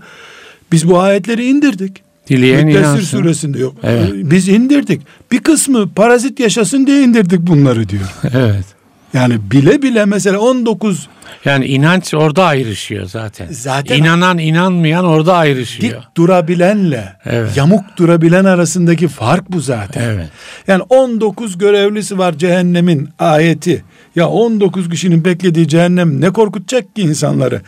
[0.72, 2.02] Biz bu ayetleri indirdik.
[2.28, 3.18] Dileyen Müddessir inansın.
[3.18, 3.74] suresinde yok.
[3.82, 4.10] Evet.
[4.14, 5.02] Biz indirdik.
[5.32, 8.14] Bir kısmı parazit yaşasın diye indirdik bunları diyor.
[8.34, 8.75] Evet.
[9.16, 11.08] Yani bile bile mesela 19
[11.44, 13.46] Yani inanç orada ayrışıyor zaten.
[13.50, 15.94] Zaten- İnanan inanmayan orada ayrışıyor.
[15.94, 17.56] dik durabilenle Evet.
[17.56, 20.02] yamuk durabilen arasındaki fark bu zaten.
[20.02, 20.28] Evet.
[20.68, 23.84] Yani 19 görevlisi var cehennemin ayeti.
[24.16, 27.60] Ya 19 kişinin beklediği cehennem ne korkutacak ki insanları?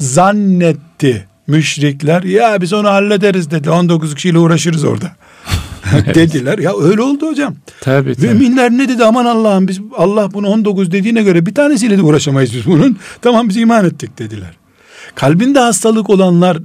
[0.00, 2.22] Zannetti müşrikler.
[2.22, 3.70] Ya biz onu hallederiz dedi.
[3.70, 5.12] 19 kişiyle uğraşırız orada.
[6.14, 6.58] Dediler.
[6.58, 7.54] Ya öyle oldu hocam.
[7.80, 8.26] Tabii tabii.
[8.26, 9.04] Müminler ne dedi?
[9.04, 12.98] Aman Allah'ım biz Allah bunu 19 dediğine göre bir tanesiyle de uğraşamayız biz bunun.
[13.22, 14.50] Tamam biz iman ettik dediler.
[15.14, 16.58] Kalbinde hastalık olanlar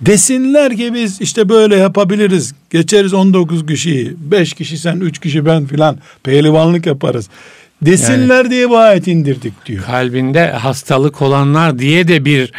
[0.00, 2.54] desinler ki biz işte böyle yapabiliriz.
[2.70, 4.16] Geçeriz 19 kişiyi.
[4.18, 7.28] 5 kişi sen 3 kişi ben filan pehlivanlık yaparız.
[7.82, 9.84] Desinler diye bu ayet indirdik diyor.
[9.84, 12.52] Kalbinde hastalık olanlar diye de bir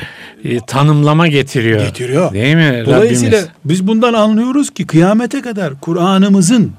[0.43, 1.86] e, tanımlama getiriyor.
[1.86, 2.34] Getiriyor.
[2.34, 3.55] Değil mi Dolayısıyla Rabbimiz?
[3.65, 6.71] biz bundan anlıyoruz ki kıyamete kadar Kur'an'ımızın,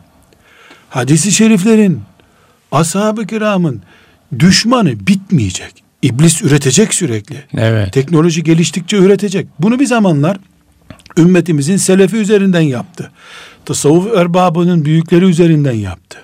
[0.91, 2.01] hadisi şeriflerin,
[2.73, 3.83] ashab-ı kiramın
[4.39, 5.83] düşmanı bitmeyecek.
[6.03, 7.37] İblis üretecek sürekli.
[7.57, 7.93] Evet.
[7.93, 9.47] Teknoloji geliştikçe üretecek.
[9.59, 10.37] Bunu bir zamanlar
[11.19, 13.11] ümmetimizin selefi üzerinden yaptı.
[13.65, 16.19] Tasavvuf erbabının büyükleri üzerinden yaptı.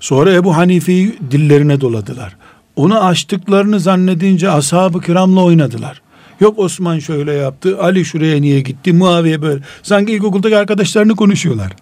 [0.00, 2.36] Sonra Ebu Hanife'yi dillerine doladılar.
[2.76, 6.02] Onu açtıklarını zannedince ashab-ı kiramla oynadılar.
[6.40, 9.62] Yok Osman şöyle yaptı, Ali şuraya niye gitti, Muaviye böyle.
[9.82, 11.72] Sanki ilkokuldaki arkadaşlarını konuşuyorlar.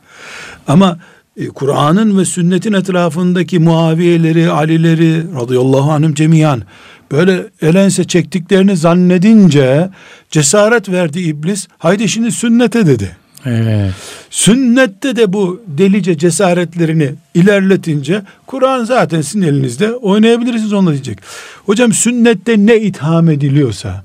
[0.69, 0.99] Ama
[1.37, 6.63] e, Kur'an'ın ve sünnetin etrafındaki Muaviyeleri, Alileri radıyallahu anhüm cemiyan
[7.13, 9.91] böyle elense çektiklerini zannedince
[10.31, 11.69] cesaret verdi iblis.
[11.79, 13.17] Haydi şimdi sünnete dedi.
[13.47, 13.93] Evet.
[14.31, 21.19] Sünnette de bu delice cesaretlerini ilerletince Kur'an zaten sizin elinizde oynayabilirsiniz onunla diyecek.
[21.67, 24.05] Hocam sünnette ne itham ediliyorsa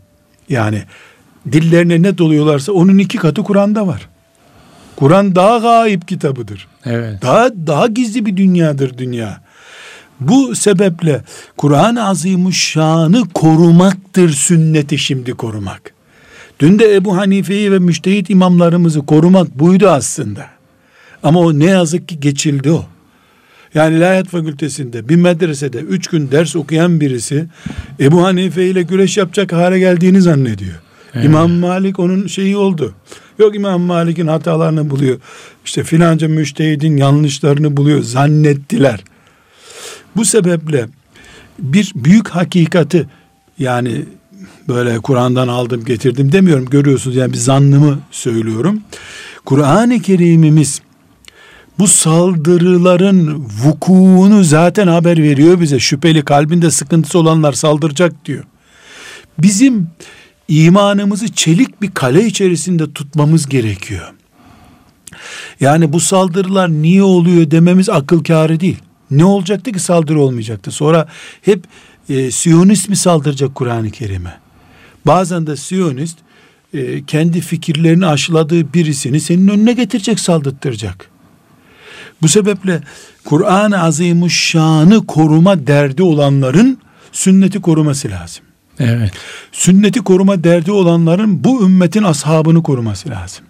[0.49, 0.83] yani
[1.51, 4.09] dillerine ne doluyorlarsa onun iki katı Kur'an'da var.
[4.95, 6.67] Kur'an daha gayip kitabıdır.
[6.85, 7.21] Evet.
[7.21, 9.41] Daha daha gizli bir dünyadır dünya.
[10.19, 11.21] Bu sebeple
[11.57, 15.92] Kur'an-ı Azimuşşan'ı korumaktır sünneti şimdi korumak.
[16.63, 20.45] Dün de Ebu Hanife'yi ve müştehit imamlarımızı korumak buydu aslında.
[21.23, 22.85] Ama o ne yazık ki geçildi o.
[23.73, 27.45] Yani ilahiyat fakültesinde bir medresede üç gün ders okuyan birisi
[27.99, 30.75] Ebu Hanife ile güreş yapacak hale geldiğini zannediyor.
[31.23, 32.93] İmam Malik onun şeyi oldu.
[33.39, 35.19] Yok İmam Malik'in hatalarını buluyor.
[35.65, 39.03] İşte filanca müştehidin yanlışlarını buluyor zannettiler.
[40.15, 40.87] Bu sebeple
[41.59, 43.07] bir büyük hakikati
[43.59, 44.05] yani
[44.67, 48.81] böyle Kur'an'dan aldım getirdim demiyorum görüyorsunuz yani bir zannımı söylüyorum.
[49.45, 50.81] Kur'an-ı Kerim'imiz
[51.79, 55.79] bu saldırıların vukuunu zaten haber veriyor bize.
[55.79, 58.43] Şüpheli kalbinde sıkıntısı olanlar saldıracak diyor.
[59.39, 59.87] Bizim
[60.47, 64.13] imanımızı çelik bir kale içerisinde tutmamız gerekiyor.
[65.59, 68.77] Yani bu saldırılar niye oluyor dememiz akıl kârı değil.
[69.11, 70.71] Ne olacaktı ki saldırı olmayacaktı.
[70.71, 71.07] Sonra
[71.41, 71.63] hep
[72.09, 74.42] e, Siyonist mi saldıracak Kur'an-ı Kerim'e?
[75.05, 76.17] Bazen de Siyonist
[76.73, 81.09] e, kendi fikirlerini aşıladığı birisini senin önüne getirecek, saldırttıracak.
[82.21, 82.81] Bu sebeple
[83.25, 86.77] Kur'an-ı Azimuşşan'ı koruma derdi olanların
[87.11, 88.45] sünneti koruması lazım.
[88.79, 89.11] Evet.
[89.51, 93.45] Sünneti koruma derdi olanların bu ümmetin ashabını koruması lazım.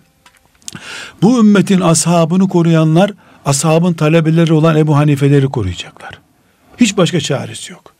[1.21, 3.11] Bu ümmetin ashabını koruyanlar
[3.45, 6.19] ashabın talebeleri olan Ebu Hanifeleri koruyacaklar.
[6.77, 7.93] Hiç başka çaresi yok.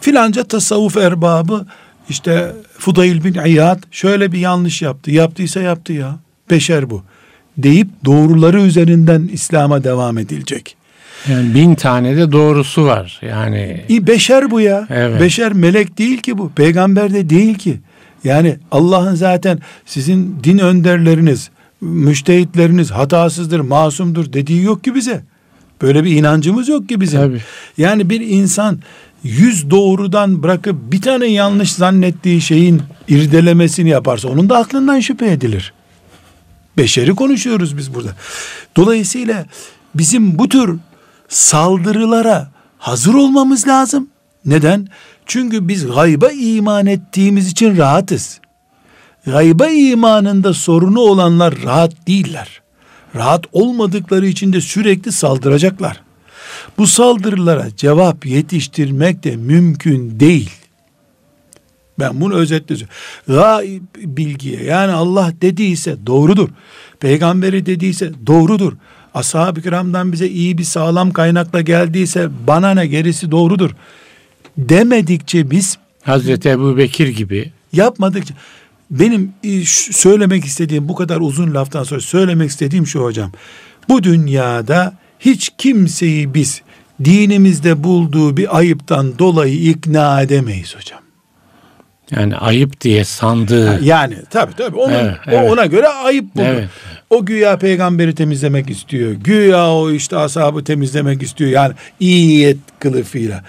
[0.00, 1.66] Filanca tasavvuf erbabı
[2.08, 5.10] işte Fudayl bin İyad şöyle bir yanlış yaptı.
[5.10, 6.18] Yaptıysa yaptı ya.
[6.50, 7.02] Beşer bu.
[7.58, 10.76] Deyip doğruları üzerinden İslam'a devam edilecek.
[11.28, 13.20] Yani bin tane de doğrusu var.
[13.22, 14.86] Yani İyi, beşer bu ya.
[14.90, 15.20] Evet.
[15.20, 16.50] Beşer melek değil ki bu.
[16.50, 17.80] Peygamber de değil ki.
[18.24, 25.24] Yani Allah'ın zaten sizin din önderleriniz, müştehitleriniz hatasızdır, masumdur dediği yok ki bize.
[25.82, 27.20] Böyle bir inancımız yok ki bizim.
[27.20, 27.40] Tabii.
[27.78, 28.78] Yani bir insan
[29.24, 35.72] yüz doğrudan bırakıp bir tane yanlış zannettiği şeyin irdelemesini yaparsa onun da aklından şüphe edilir.
[36.76, 38.16] Beşeri konuşuyoruz biz burada.
[38.76, 39.46] Dolayısıyla
[39.94, 40.78] bizim bu tür
[41.28, 44.08] saldırılara hazır olmamız lazım.
[44.44, 44.88] Neden?
[45.26, 48.40] Çünkü biz gayba iman ettiğimiz için rahatız.
[49.26, 52.62] Gayba imanında sorunu olanlar rahat değiller.
[53.14, 56.00] Rahat olmadıkları için de sürekli saldıracaklar.
[56.78, 60.50] Bu saldırılara cevap yetiştirmek de mümkün değil.
[61.98, 62.94] Ben bunu özetle söylüyorum.
[63.28, 63.82] Gaib
[64.16, 66.48] bilgiye yani Allah dediyse doğrudur.
[67.00, 68.72] Peygamberi dediyse doğrudur.
[69.14, 73.70] Ashab-ı kiramdan bize iyi bir sağlam kaynakla geldiyse bana ne gerisi doğrudur.
[74.58, 78.34] Demedikçe biz Hazreti Ebu Bekir gibi yapmadıkça
[78.90, 83.32] benim e, söylemek istediğim bu kadar uzun laftan sonra söylemek istediğim şu hocam.
[83.88, 86.61] Bu dünyada hiç kimseyi biz
[87.04, 91.00] dinimizde bulduğu bir ayıptan dolayı ikna edemeyiz hocam.
[92.10, 95.50] yani ayıp diye sandığı Yani tabii tabii onun, Evet, o evet.
[95.52, 96.44] ona göre ayıp buldu.
[96.46, 96.68] Evet.
[97.10, 99.12] O güya peygamberi temizlemek istiyor.
[99.12, 101.50] Güya o işte ashabı temizlemek istiyor.
[101.50, 103.44] Yani iyi niyet kılıfıyla.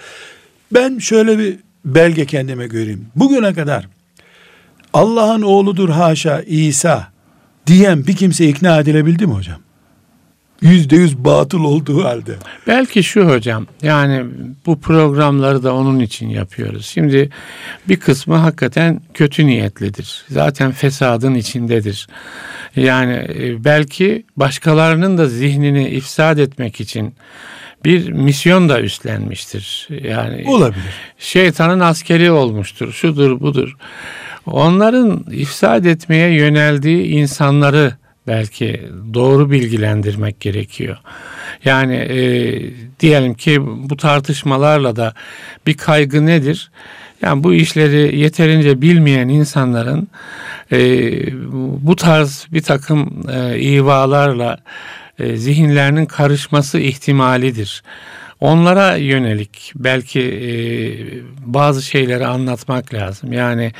[0.72, 3.06] Ben şöyle bir belge kendime göreyim.
[3.16, 3.88] Bugüne kadar
[4.92, 7.08] Allah'ın oğludur haşa İsa
[7.66, 9.58] diyen bir kimse ikna edilebildi mi hocam?
[10.62, 12.32] Yüzde yüz batıl olduğu halde.
[12.66, 14.24] Belki şu hocam yani
[14.66, 16.86] bu programları da onun için yapıyoruz.
[16.86, 17.30] Şimdi
[17.88, 20.24] bir kısmı hakikaten kötü niyetlidir.
[20.28, 22.08] Zaten fesadın içindedir.
[22.76, 27.14] Yani e, belki başkalarının da zihnini ifsad etmek için
[27.84, 29.88] bir misyon da üstlenmiştir.
[30.02, 30.94] Yani Olabilir.
[31.18, 32.92] şeytanın askeri olmuştur.
[32.92, 33.76] Şudur budur.
[34.46, 37.92] Onların ifsad etmeye yöneldiği insanları
[38.26, 40.96] belki doğru bilgilendirmek gerekiyor.
[41.64, 42.20] Yani e,
[43.00, 45.14] diyelim ki bu tartışmalarla da
[45.66, 46.70] bir kaygı nedir?
[47.22, 50.08] Yani bu işleri yeterince bilmeyen insanların
[50.72, 50.78] e,
[51.86, 54.58] bu tarz bir takım e, ivalarla
[55.18, 57.82] e, zihinlerinin karışması ihtimalidir.
[58.44, 60.50] Onlara yönelik belki e,
[61.46, 63.32] bazı şeyleri anlatmak lazım.
[63.32, 63.72] Yani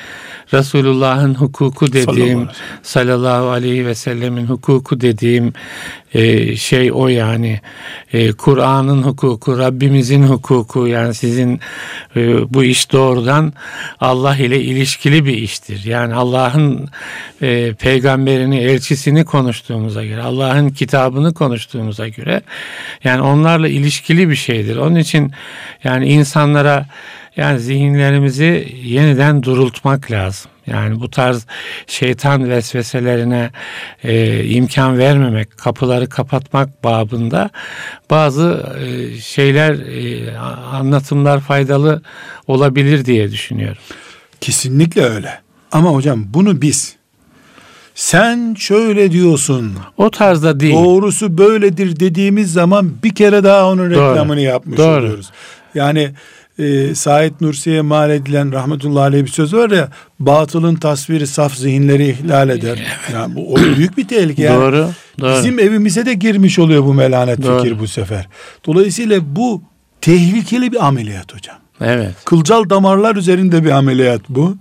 [0.53, 2.49] Resulullah'ın hukuku dediğim
[2.83, 5.53] sallallahu aleyhi ve sellemin hukuku dediğim
[6.15, 7.61] e, şey o yani
[8.13, 11.61] E, Kur'an'ın hukuku, Rabbimizin hukuku yani sizin
[12.17, 13.53] e, bu iş doğrudan
[14.01, 15.85] Allah ile ilişkili bir iştir.
[15.85, 16.89] Yani Allah'ın
[17.43, 22.43] e, peygamberini, elçisini konuştuğumuza göre, Allah'ın kitabını konuştuğumuza göre
[23.05, 24.77] yani onlarla ilişkili bir şeydir.
[24.77, 25.33] Onun için
[25.85, 26.87] yani insanlara
[27.37, 30.51] yani zihinlerimizi yeniden durultmak lazım.
[30.67, 31.47] Yani bu tarz
[31.87, 33.51] şeytan vesveselerine
[34.05, 37.51] e, imkan vermemek, kapıları kapatmak babında
[38.11, 40.39] bazı e, şeyler, e,
[40.73, 42.03] anlatımlar faydalı
[42.47, 43.83] olabilir diye düşünüyorum.
[44.41, 45.41] Kesinlikle öyle.
[45.73, 46.97] Ama hocam bunu biz
[47.95, 50.75] sen şöyle diyorsun O tarzda değil.
[50.75, 54.11] doğrusu böyledir dediğimiz zaman bir kere daha onun Doğru.
[54.11, 54.99] reklamını yapmış Doğru.
[55.05, 55.31] oluyoruz.
[55.75, 56.11] Yani
[56.59, 59.89] e, Said Nursi'ye mal edilen rahmetullahi aleyh bir söz var ya
[60.19, 62.83] batılın tasviri saf zihinleri ihlal eder.
[63.13, 64.43] Yani bu o büyük bir tehlike.
[64.43, 64.91] Yani Doğru.
[65.21, 65.39] Doğru.
[65.39, 67.63] Bizim evimize de girmiş oluyor bu melanet Doğru.
[67.63, 68.29] fikir bu sefer.
[68.67, 69.63] Dolayısıyla bu
[70.01, 71.57] tehlikeli bir ameliyat hocam.
[71.81, 72.15] Evet.
[72.25, 74.57] Kılcal damarlar üzerinde bir ameliyat bu.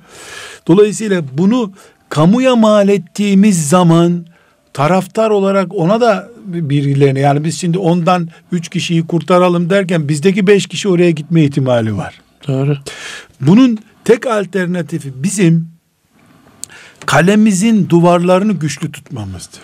[0.67, 1.71] Dolayısıyla bunu
[2.09, 4.25] kamuya mal ettiğimiz zaman
[4.73, 10.67] taraftar olarak ona da birilerine yani biz şimdi ondan üç kişiyi kurtaralım derken bizdeki beş
[10.67, 12.21] kişi oraya gitme ihtimali var.
[12.47, 12.77] Doğru.
[13.41, 15.67] Bunun tek alternatifi bizim
[17.05, 19.61] kalemizin duvarlarını güçlü tutmamızdır.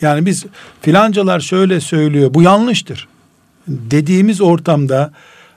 [0.00, 0.44] Yani biz
[0.80, 3.08] filancalar şöyle söylüyor bu yanlıştır
[3.68, 5.12] dediğimiz ortamda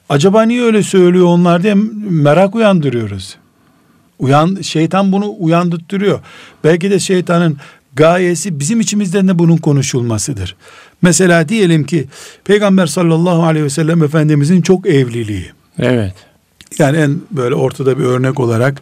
[0.10, 1.74] acaba niye öyle söylüyor onlar diye
[2.10, 3.36] merak uyandırıyoruz.
[4.20, 6.20] Uyan, şeytan bunu uyandırtıyor.
[6.64, 7.58] Belki de şeytanın
[7.96, 10.56] gayesi bizim içimizden de bunun konuşulmasıdır.
[11.02, 12.08] Mesela diyelim ki
[12.44, 15.52] Peygamber sallallahu aleyhi ve sellem Efendimizin çok evliliği.
[15.80, 16.14] Evet.
[16.80, 18.82] Yani en böyle ortada bir örnek olarak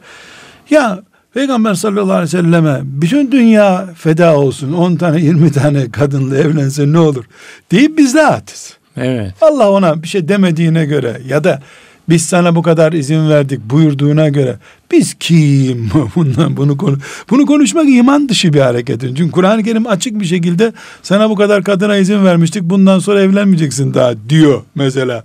[0.69, 6.37] ya Peygamber sallallahu aleyhi ve selleme bütün dünya feda olsun 10 tane 20 tane kadınla
[6.37, 7.25] evlense ne olur
[7.71, 8.77] deyip biz rahatız.
[8.97, 9.33] Evet.
[9.41, 11.61] Allah ona bir şey demediğine göre ya da
[12.09, 14.57] biz sana bu kadar izin verdik buyurduğuna göre
[14.91, 16.97] biz kim bundan bunu konu
[17.29, 19.01] bunu konuşmak iman dışı bir hareket.
[19.01, 23.93] Çünkü Kur'an-ı Kerim açık bir şekilde sana bu kadar kadına izin vermiştik bundan sonra evlenmeyeceksin
[23.93, 25.23] daha diyor mesela.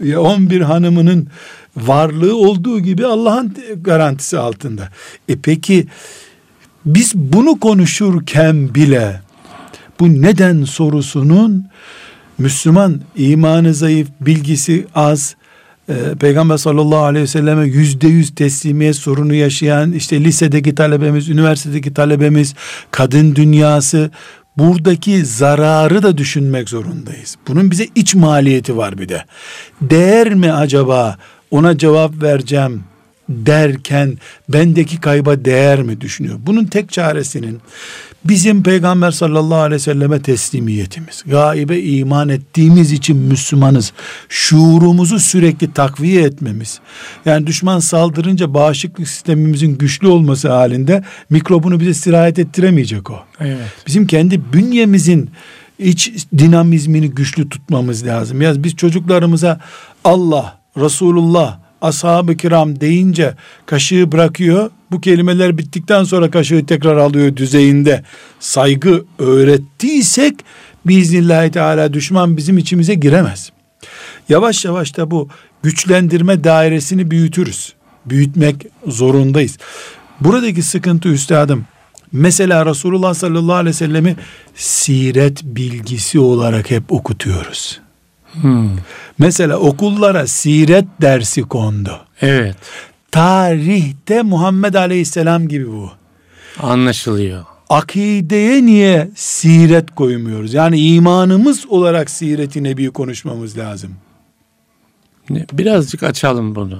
[0.00, 1.28] Ya 11 hanımının
[1.76, 4.88] varlığı olduğu gibi Allah'ın garantisi altında.
[5.28, 5.86] E peki
[6.86, 9.20] biz bunu konuşurken bile
[10.00, 11.64] bu neden sorusunun
[12.38, 15.36] Müslüman imanı zayıf, bilgisi az,
[15.88, 21.94] e, Peygamber sallallahu aleyhi ve selleme yüzde yüz teslimiyet sorunu yaşayan, işte lisedeki talebemiz, üniversitedeki
[21.94, 22.54] talebemiz,
[22.90, 24.10] kadın dünyası,
[24.56, 27.36] buradaki zararı da düşünmek zorundayız.
[27.48, 29.24] Bunun bize iç maliyeti var bir de.
[29.82, 31.18] Değer mi acaba
[31.50, 32.84] ona cevap vereceğim
[33.28, 34.18] derken
[34.48, 36.38] bendeki kayba değer mi düşünüyor?
[36.46, 37.60] Bunun tek çaresinin
[38.24, 43.92] bizim Peygamber sallallahu aleyhi ve selleme teslimiyetimiz, gaibe iman ettiğimiz için Müslümanız,
[44.28, 46.80] şuurumuzu sürekli takviye etmemiz,
[47.24, 53.18] yani düşman saldırınca bağışıklık sistemimizin güçlü olması halinde mikrobunu bize sirayet ettiremeyecek o.
[53.40, 53.58] Evet.
[53.86, 55.30] Bizim kendi bünyemizin
[55.78, 58.42] iç dinamizmini güçlü tutmamız lazım.
[58.42, 59.60] Yani biz çocuklarımıza
[60.04, 63.34] Allah, Resulullah, ashab-ı kiram deyince
[63.66, 64.70] kaşığı bırakıyor.
[64.90, 68.02] Bu kelimeler bittikten sonra kaşığı tekrar alıyor düzeyinde.
[68.40, 70.34] Saygı öğrettiysek
[70.86, 73.52] biiznillahü teala düşman bizim içimize giremez.
[74.28, 75.28] Yavaş yavaş da bu
[75.62, 77.74] güçlendirme dairesini büyütürüz.
[78.06, 79.58] Büyütmek zorundayız.
[80.20, 81.66] Buradaki sıkıntı üstadım
[82.14, 84.16] Mesela Resulullah sallallahu aleyhi ve sellemi
[84.54, 87.80] siret bilgisi olarak hep okutuyoruz.
[88.40, 88.70] Hmm.
[89.18, 92.00] Mesela okullara siret dersi kondu.
[92.22, 92.56] Evet.
[93.10, 95.90] Tarihte Muhammed aleyhisselam gibi bu.
[96.62, 97.44] Anlaşılıyor.
[97.70, 100.54] Akideye niye siret koymuyoruz?
[100.54, 103.90] Yani imanımız olarak siret-i nebi konuşmamız lazım.
[105.30, 106.78] Birazcık açalım bunu.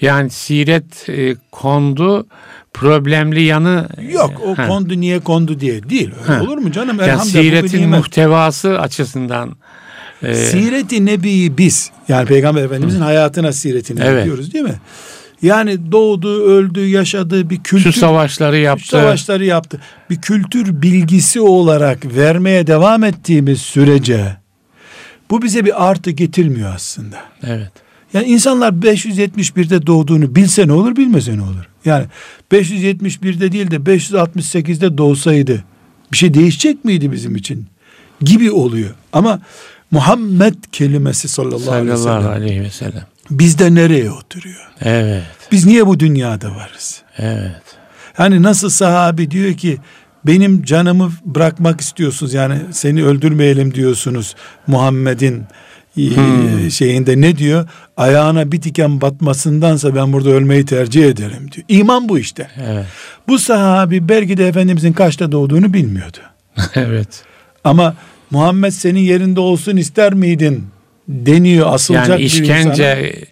[0.00, 2.26] Yani siret e, kondu
[2.72, 4.68] problemli yanı Yok o Ha.
[4.68, 6.10] kondu niye kondu diye değil.
[6.22, 6.42] Öyle Ha.
[6.42, 7.00] olur mu canım?
[7.00, 9.56] Elhamdülillah siretin muhtevası açısından
[10.22, 14.24] e, Siret-i Nebi'yi biz yani Peygamber Efendimizin hayatına siretini Evet.
[14.24, 14.80] diyoruz değil mi?
[15.42, 18.86] Yani doğdu, öldü, yaşadığı bir kültür şu savaşları yaptı.
[18.88, 19.80] savaşları yaptı.
[20.10, 24.36] Bir kültür bilgisi olarak vermeye devam ettiğimiz sürece
[25.30, 27.16] bu bize bir artı getirmiyor aslında.
[27.42, 27.70] Evet.
[28.14, 31.68] Yani insanlar 571'de doğduğunu bilse ne olur bilmese ne olur?
[31.84, 32.06] Yani
[32.52, 35.64] 571'de değil de 568'de doğsaydı
[36.12, 37.66] bir şey değişecek miydi bizim için?
[38.20, 38.90] Gibi oluyor.
[39.12, 39.40] Ama
[39.92, 43.02] Muhammed kelimesi sallallahu, aleyhi Sallallahu sellem aleyhi ve sellem.
[43.30, 44.70] bizde nereye oturuyor?
[44.80, 45.22] Evet.
[45.52, 47.02] Biz niye bu dünyada varız?
[47.18, 47.62] Evet.
[48.14, 49.78] Hani nasıl sahabi diyor ki
[50.26, 54.34] benim canımı bırakmak istiyorsunuz yani seni öldürmeyelim diyorsunuz
[54.66, 55.42] Muhammed'in
[55.98, 56.70] e, Hmm.
[56.70, 57.68] şeyinde ne diyor?
[57.96, 61.64] Ayağına bir diken batmasındansa ben burada ölmeyi tercih ederim diyor.
[61.68, 62.50] İman bu işte.
[62.66, 62.86] Evet.
[63.28, 66.18] Bu sahabi belki de Efendimizin kaçta doğduğunu bilmiyordu.
[66.74, 67.08] evet.
[67.64, 67.94] Ama
[68.32, 70.66] Muhammed senin yerinde olsun ister miydin
[71.08, 73.26] deniyor asılacak Yani bir işkence insana.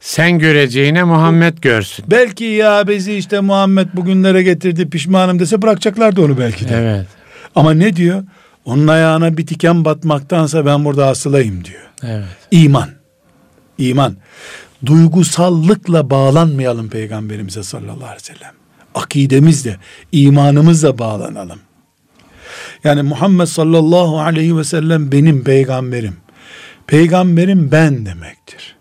[0.00, 2.04] sen göreceğine Muhammed görsün.
[2.10, 6.74] Belki ya bizi işte Muhammed bugünlere getirdi pişmanım dese bırakacaklardı onu belki de.
[6.76, 7.06] Evet.
[7.54, 8.24] Ama ne diyor?
[8.64, 11.82] Onun ayağına bir diken batmaktansa ben burada asılayım diyor.
[12.02, 12.24] Evet.
[12.50, 12.88] İman.
[13.78, 14.16] İman.
[14.86, 18.52] Duygusallıkla bağlanmayalım peygamberimize sallallahu aleyhi ve sellem.
[18.94, 19.76] Akidemizle,
[20.12, 21.58] imanımızla bağlanalım.
[22.84, 26.16] Yani Muhammed sallallahu aleyhi ve sellem benim peygamberim.
[26.86, 28.76] Peygamberim ben demektir.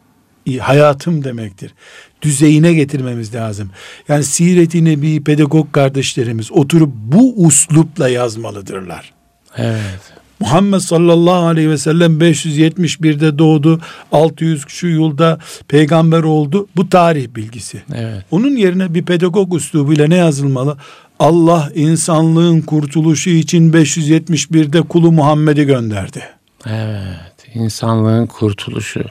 [0.59, 1.73] Hayatım demektir.
[2.21, 3.69] Düzeyine getirmemiz lazım.
[4.07, 9.13] Yani Siret-i Nebi pedagog kardeşlerimiz oturup bu uslupla yazmalıdırlar.
[9.57, 10.13] Evet.
[10.39, 13.81] Muhammed sallallahu aleyhi ve sellem 571'de doğdu.
[14.11, 16.67] 600 şu yılda peygamber oldu.
[16.75, 17.81] Bu tarih bilgisi.
[17.95, 18.25] Evet.
[18.31, 20.77] Onun yerine bir pedagog üslubuyla ne yazılmalı?
[21.19, 26.23] Allah insanlığın kurtuluşu için 571'de kulu Muhammed'i gönderdi.
[26.65, 27.37] Evet.
[27.53, 29.01] İnsanlığın kurtuluşu.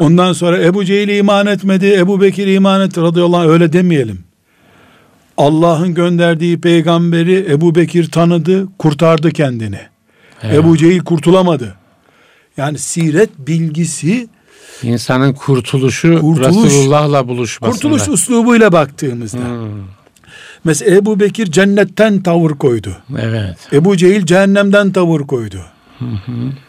[0.00, 4.24] Ondan sonra Ebu Cehil iman etmedi, Ebu Bekir iman etti radıyallahu anh öyle demeyelim.
[5.36, 9.80] Allah'ın gönderdiği peygamberi Ebu Bekir tanıdı, kurtardı kendini.
[10.42, 10.54] Evet.
[10.54, 11.74] Ebu Cehil kurtulamadı.
[12.56, 14.28] Yani siret bilgisi
[14.82, 16.64] İnsanın kurtuluşu Kurtuluş.
[16.64, 17.74] Resulullah'la buluşmasında.
[17.74, 19.38] kurtuluş uslubuyla baktığımızda.
[19.38, 19.70] Hmm,
[20.64, 22.96] Mesela Ebu Bekir cennetten tavır koydu.
[23.18, 23.56] Evet.
[23.72, 25.60] Ebu Cehil cehennemden tavır koydu.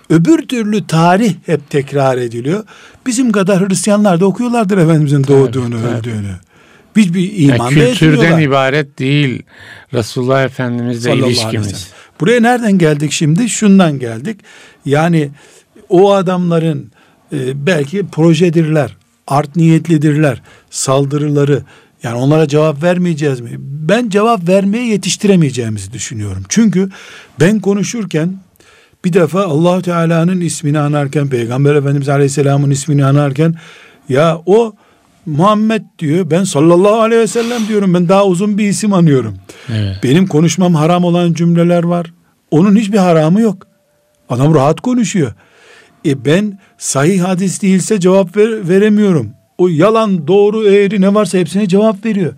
[0.09, 2.63] Öbür türlü tarih hep tekrar ediliyor.
[3.05, 5.97] Bizim kadar Hristiyanlar da okuyorlardır Efendimizin doğduğunu, tabii.
[5.97, 6.35] öldüğünü.
[6.97, 9.43] Hiçbir Ya iman da kültürden ibaret değil
[9.93, 11.91] Resulullah Efendimizle ilişkimiz.
[12.19, 13.49] Buraya nereden geldik şimdi?
[13.49, 14.39] Şundan geldik.
[14.85, 15.29] Yani
[15.89, 16.91] o adamların
[17.33, 21.63] e, belki projedirler, art niyetlidirler, saldırıları
[22.03, 23.49] yani onlara cevap vermeyeceğiz mi?
[23.59, 26.43] Ben cevap vermeye yetiştiremeyeceğimizi düşünüyorum.
[26.49, 26.89] Çünkü
[27.39, 28.37] ben konuşurken
[29.05, 33.55] bir defa allah Teala'nın ismini anarken, Peygamber Efendimiz Aleyhisselam'ın ismini anarken
[34.09, 34.73] ya o
[35.25, 36.31] Muhammed diyor.
[36.31, 37.93] Ben sallallahu aleyhi ve sellem diyorum.
[37.93, 39.37] Ben daha uzun bir isim anıyorum.
[39.73, 39.95] Evet.
[40.03, 42.13] Benim konuşmam haram olan cümleler var.
[42.51, 43.67] Onun hiçbir haramı yok.
[44.29, 45.33] Adam rahat konuşuyor.
[46.05, 49.31] E ben sahih hadis değilse cevap ver- veremiyorum.
[49.59, 52.33] O yalan, doğru, eğri ne varsa hepsine cevap veriyor.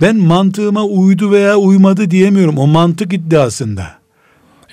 [0.00, 2.58] Ben mantığıma uydu veya uymadı diyemiyorum.
[2.58, 3.86] O mantık iddiasında.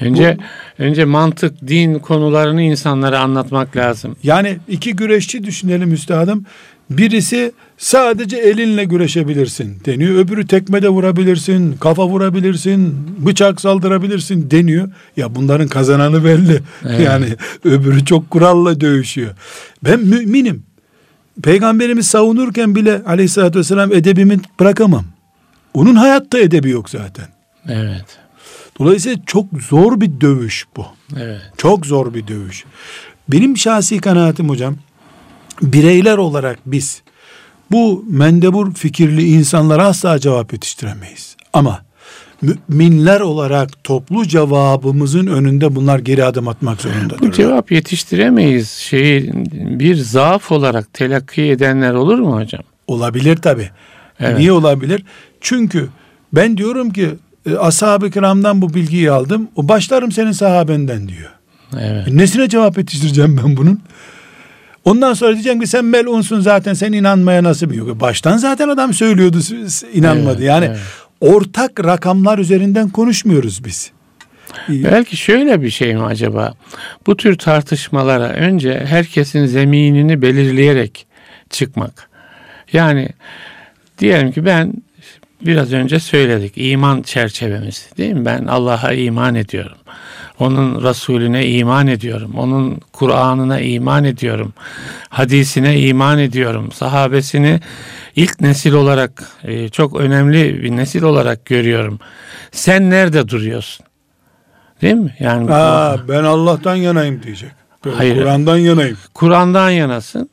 [0.01, 0.37] Önce
[0.79, 4.15] önce mantık, din konularını insanlara anlatmak lazım.
[4.23, 6.45] Yani iki güreşçi düşünelim üstadım.
[6.89, 10.15] Birisi sadece elinle güreşebilirsin deniyor.
[10.15, 14.89] Öbürü tekmede vurabilirsin, kafa vurabilirsin, bıçak saldırabilirsin deniyor.
[15.17, 16.61] Ya bunların kazananı belli.
[16.85, 16.99] Evet.
[17.05, 17.25] Yani
[17.63, 19.31] öbürü çok kuralla dövüşüyor.
[19.83, 20.66] Ben müminim.
[21.43, 25.05] Peygamberimiz savunurken bile aleyhissalatü vesselam edebimi bırakamam.
[25.73, 27.25] Onun hayatta edebi yok zaten.
[27.69, 28.05] Evet.
[28.79, 30.85] Dolayısıyla çok zor bir dövüş bu.
[31.17, 31.41] Evet.
[31.57, 32.65] Çok zor bir dövüş.
[33.29, 34.75] Benim şahsi kanaatim hocam,
[35.61, 37.01] bireyler olarak biz
[37.71, 41.35] bu mendebur fikirli insanlara asla cevap yetiştiremeyiz.
[41.53, 41.81] Ama
[42.41, 47.31] müminler olarak toplu cevabımızın önünde bunlar geri adım atmak Bu zorundadır.
[47.31, 48.69] cevap yetiştiremeyiz.
[48.69, 49.31] Şeyi
[49.79, 52.61] bir zaaf olarak telakki edenler olur mu hocam?
[52.87, 53.69] Olabilir tabi.
[54.19, 54.37] Evet.
[54.37, 55.03] Niye olabilir?
[55.41, 55.87] Çünkü
[56.33, 57.09] ben diyorum ki
[57.49, 59.47] e, ashab-ı kiramdan bu bilgiyi aldım.
[59.55, 61.31] O başlarım senin sahabenden diyor.
[61.79, 62.07] Evet.
[62.07, 63.81] Nesine cevap yetiştireceğim ben bunun?
[64.85, 68.01] Ondan sonra diyeceğim ki sen melunsun zaten sen inanmaya nasip yok.
[68.01, 69.37] Baştan zaten adam söylüyordu
[69.93, 70.35] inanmadı.
[70.37, 70.77] Evet, yani evet.
[71.21, 73.91] Ortak rakamlar üzerinden konuşmuyoruz biz.
[74.69, 76.53] Belki şöyle bir şey mi acaba?
[77.07, 81.07] Bu tür tartışmalara önce herkesin zeminini belirleyerek
[81.49, 82.09] çıkmak.
[82.73, 83.09] Yani
[83.99, 84.73] diyelim ki ben
[85.41, 88.25] biraz önce söyledik iman çerçevemiz değil mi?
[88.25, 89.77] Ben Allah'a iman ediyorum.
[90.39, 92.33] Onun Resulüne iman ediyorum.
[92.37, 94.53] Onun Kur'an'ına iman ediyorum.
[95.09, 96.71] Hadisine iman ediyorum.
[96.71, 97.59] Sahabesini
[98.15, 101.99] ilk nesil olarak e, çok önemli bir nesil olarak görüyorum.
[102.51, 103.85] Sen nerede duruyorsun?
[104.81, 105.15] Değil mi?
[105.19, 107.51] Yani Aa, ben Allah'tan yanayım diyecek.
[107.83, 108.97] Kur'an'dan yanayım.
[109.13, 110.29] Kur'an'dan yanasın.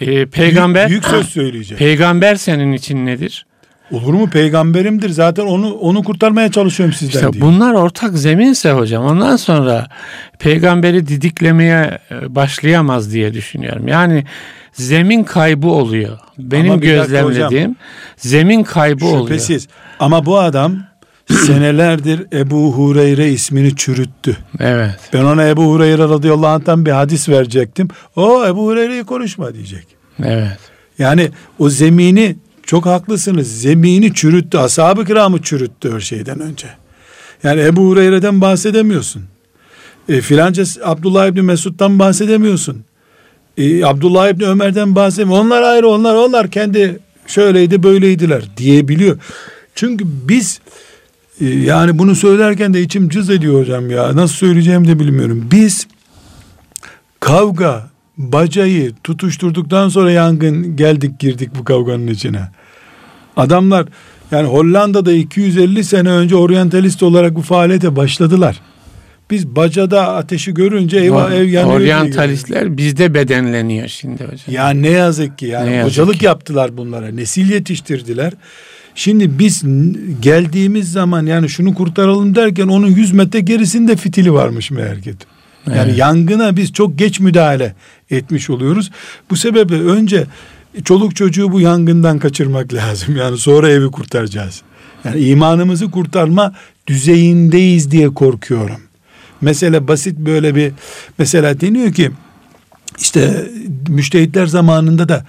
[0.00, 1.78] Ee, peygamber Büyük, büyük söz söyleyecek.
[1.78, 3.46] peygamber senin için nedir?
[3.94, 4.30] Olur mu?
[4.30, 5.10] Peygamberimdir.
[5.10, 7.46] Zaten onu onu kurtarmaya çalışıyorum sizden İşte diyor.
[7.46, 9.86] bunlar ortak zeminse hocam ondan sonra
[10.38, 13.88] peygamberi didiklemeye e, başlayamaz diye düşünüyorum.
[13.88, 14.24] Yani
[14.72, 16.18] zemin kaybı oluyor.
[16.38, 17.76] Benim Ama gözlemlediğim
[18.16, 19.28] zemin kaybı oluyor.
[19.28, 19.68] Şüphesiz.
[19.98, 20.76] Ama bu adam
[21.46, 24.36] senelerdir Ebu Hureyre ismini çürüttü.
[24.60, 24.98] Evet.
[25.12, 27.88] Ben ona Ebu Hureyre radıyallahu anh'tan bir hadis verecektim.
[28.16, 29.86] O Ebu Hureyre'yi konuşma diyecek.
[30.24, 30.58] Evet.
[30.98, 32.36] Yani o zemini
[32.66, 33.60] çok haklısınız.
[33.60, 34.58] Zemini çürüttü.
[34.58, 36.66] Ashab-ı kiramı çürüttü her şeyden önce.
[37.42, 39.22] Yani Ebu Hureyre'den bahsedemiyorsun.
[40.08, 42.84] E, filanca Abdullah İbni Mesud'dan bahsedemiyorsun.
[43.58, 45.46] E, Abdullah İbni Ömer'den bahsedemiyorsun.
[45.46, 46.14] Onlar ayrı onlar.
[46.14, 49.18] Onlar kendi şöyleydi böyleydiler diyebiliyor.
[49.74, 50.60] Çünkü biz
[51.40, 54.16] e, yani bunu söylerken de içim cız ediyor hocam ya.
[54.16, 55.48] Nasıl söyleyeceğimi de bilmiyorum.
[55.52, 55.86] Biz
[57.20, 62.48] kavga, bacayı tutuşturduktan sonra yangın geldik girdik bu kavganın içine.
[63.36, 63.86] Adamlar
[64.30, 68.60] yani Hollanda'da 250 sene önce oryantalist olarak bu faaliyete başladılar.
[69.30, 71.76] Biz bacada ateşi görünce eyvah ev yanıyor.
[71.80, 74.38] Oryantalistler bizde bedenleniyor şimdi hocam.
[74.48, 76.24] ya ne yazık ki yani Ne yazık hocalık ki.
[76.24, 77.08] yaptılar bunlara.
[77.08, 78.32] Nesil yetiştirdiler.
[78.94, 79.62] Şimdi biz
[80.20, 85.14] geldiğimiz zaman yani şunu kurtaralım derken onun 100 metre gerisinde fitili varmış meğer ki.
[85.66, 85.98] Yani Evet.
[85.98, 87.74] yangına biz çok geç müdahale
[88.10, 88.90] etmiş oluyoruz.
[89.30, 90.26] Bu sebeple önce
[90.84, 93.16] çoluk çocuğu bu yangından kaçırmak lazım.
[93.16, 94.62] Yani sonra evi kurtaracağız.
[95.04, 96.54] Yani imanımızı kurtarma
[96.86, 98.80] düzeyindeyiz diye korkuyorum.
[99.40, 100.72] Mesela basit böyle bir
[101.18, 102.10] mesela deniyor ki
[103.00, 103.50] işte
[103.88, 105.24] müştehitler zamanında da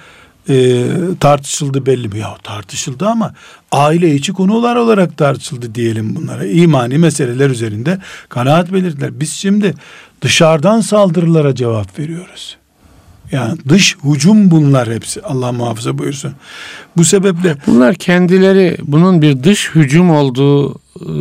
[0.49, 0.85] e,
[1.19, 3.33] tartışıldı belli bir ya tartışıldı ama
[3.71, 6.45] aile içi konular olarak tartışıldı diyelim bunlara.
[6.45, 9.19] İmani meseleler üzerinde kanaat belirttiler.
[9.19, 9.73] Biz şimdi
[10.21, 12.57] dışarıdan saldırılara cevap veriyoruz.
[13.31, 15.21] Yani dış hücum bunlar hepsi.
[15.21, 16.33] Allah muhafaza buyursun.
[16.97, 21.15] Bu sebeple Bunlar kendileri bunun bir dış hücum olduğu e,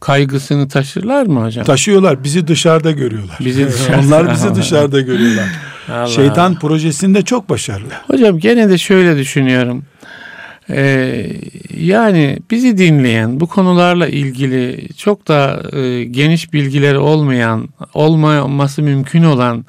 [0.00, 1.64] kaygısını taşırlar mı hocam?
[1.64, 2.24] taşıyorlar.
[2.24, 3.36] Bizi dışarıda görüyorlar.
[3.40, 5.46] Bizi dışarıda- Onlar bizi dışarıda görüyorlar.
[5.90, 6.06] Allah.
[6.06, 7.92] Şeytan projesinde çok başarılı.
[8.06, 9.84] Hocam gene de şöyle düşünüyorum.
[10.70, 11.26] Ee,
[11.76, 19.64] yani bizi dinleyen bu konularla ilgili çok da e, geniş bilgileri olmayan, olmaması mümkün olan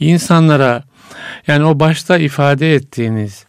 [0.00, 0.82] insanlara
[1.46, 3.46] yani o başta ifade ettiğiniz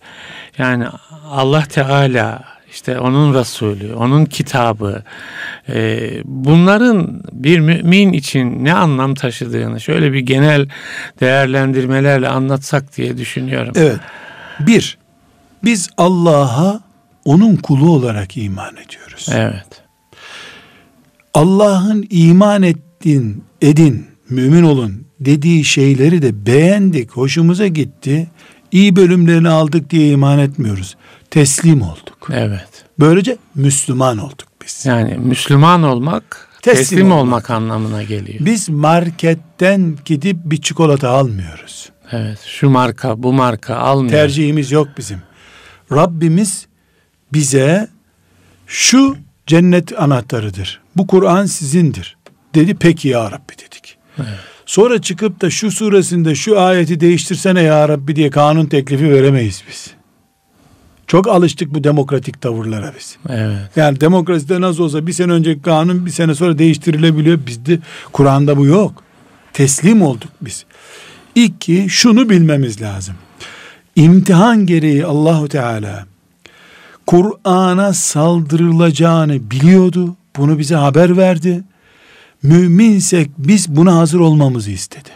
[0.58, 0.86] yani
[1.30, 5.04] Allah Teala işte onun Resulü, onun kitabı
[5.70, 10.68] e, bunların bir mümin için ne anlam taşıdığını şöyle bir genel
[11.20, 13.74] değerlendirmelerle anlatsak diye düşünüyorum.
[13.76, 14.00] Evet.
[14.60, 14.98] Bir,
[15.64, 16.82] biz Allah'a
[17.26, 19.28] onun kulu olarak iman ediyoruz.
[19.32, 19.84] Evet.
[21.34, 28.28] Allah'ın iman ettin, edin, mümin olun dediği şeyleri de beğendik, hoşumuza gitti.
[28.72, 30.96] iyi bölümlerini aldık diye iman etmiyoruz.
[31.30, 32.30] Teslim olduk.
[32.34, 32.86] Evet.
[33.00, 34.86] Böylece Müslüman olduk biz.
[34.86, 37.24] Yani Müslüman olmak Teslim teslim, olmak.
[37.24, 37.50] olmak.
[37.50, 38.46] anlamına geliyor.
[38.46, 41.90] Biz marketten gidip bir çikolata almıyoruz.
[42.12, 42.40] Evet.
[42.46, 44.12] Şu marka, bu marka almıyor.
[44.12, 45.22] Tercihimiz yok bizim.
[45.92, 46.68] Rabbimiz
[47.34, 47.88] bize
[48.68, 49.18] şu
[49.48, 50.82] cennet anahtarıdır.
[50.96, 52.18] Bu Kur'an sizindir.
[52.56, 53.98] Dedi peki ya Rabbi dedik.
[54.66, 59.92] Sonra çıkıp da şu suresinde şu ayeti değiştirsene ya Rabbi diye kanun teklifi veremeyiz biz.
[61.08, 63.18] Çok alıştık bu demokratik tavırlara biz.
[63.30, 63.70] Evet.
[63.76, 67.40] Yani demokraside nasıl olsa bir sene önceki kanun bir sene sonra değiştirilebiliyor.
[67.48, 67.80] Bizde
[68.14, 69.04] Kur'an'da bu yok.
[69.54, 70.66] Teslim olduk biz.
[71.36, 73.16] İki, şunu bilmemiz lazım.
[73.96, 76.06] İmtihan gereği Allahu Teala
[77.08, 80.16] Kur'an'a saldırılacağını biliyordu.
[80.38, 81.64] Bunu bize haber verdi.
[82.44, 85.10] Müminsek biz buna hazır olmamızı istedi.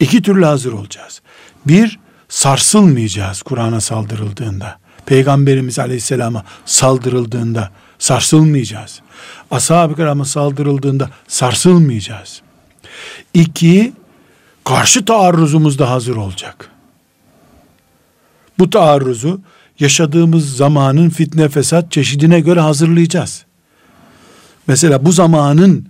[0.00, 1.20] İki türlü hazır olacağız.
[1.66, 4.78] Bir, sarsılmayacağız Kur'an'a saldırıldığında.
[5.06, 9.00] Peygamberimiz Aleyhisselam'a saldırıldığında sarsılmayacağız.
[9.50, 12.42] Ashab-ı kirama saldırıldığında sarsılmayacağız.
[13.34, 13.92] İki,
[14.64, 16.75] karşı taarruzumuz da hazır olacak.
[18.58, 19.40] Bu taarruzu
[19.80, 23.44] yaşadığımız zamanın fitne fesat çeşidine göre hazırlayacağız.
[24.66, 25.86] Mesela bu zamanın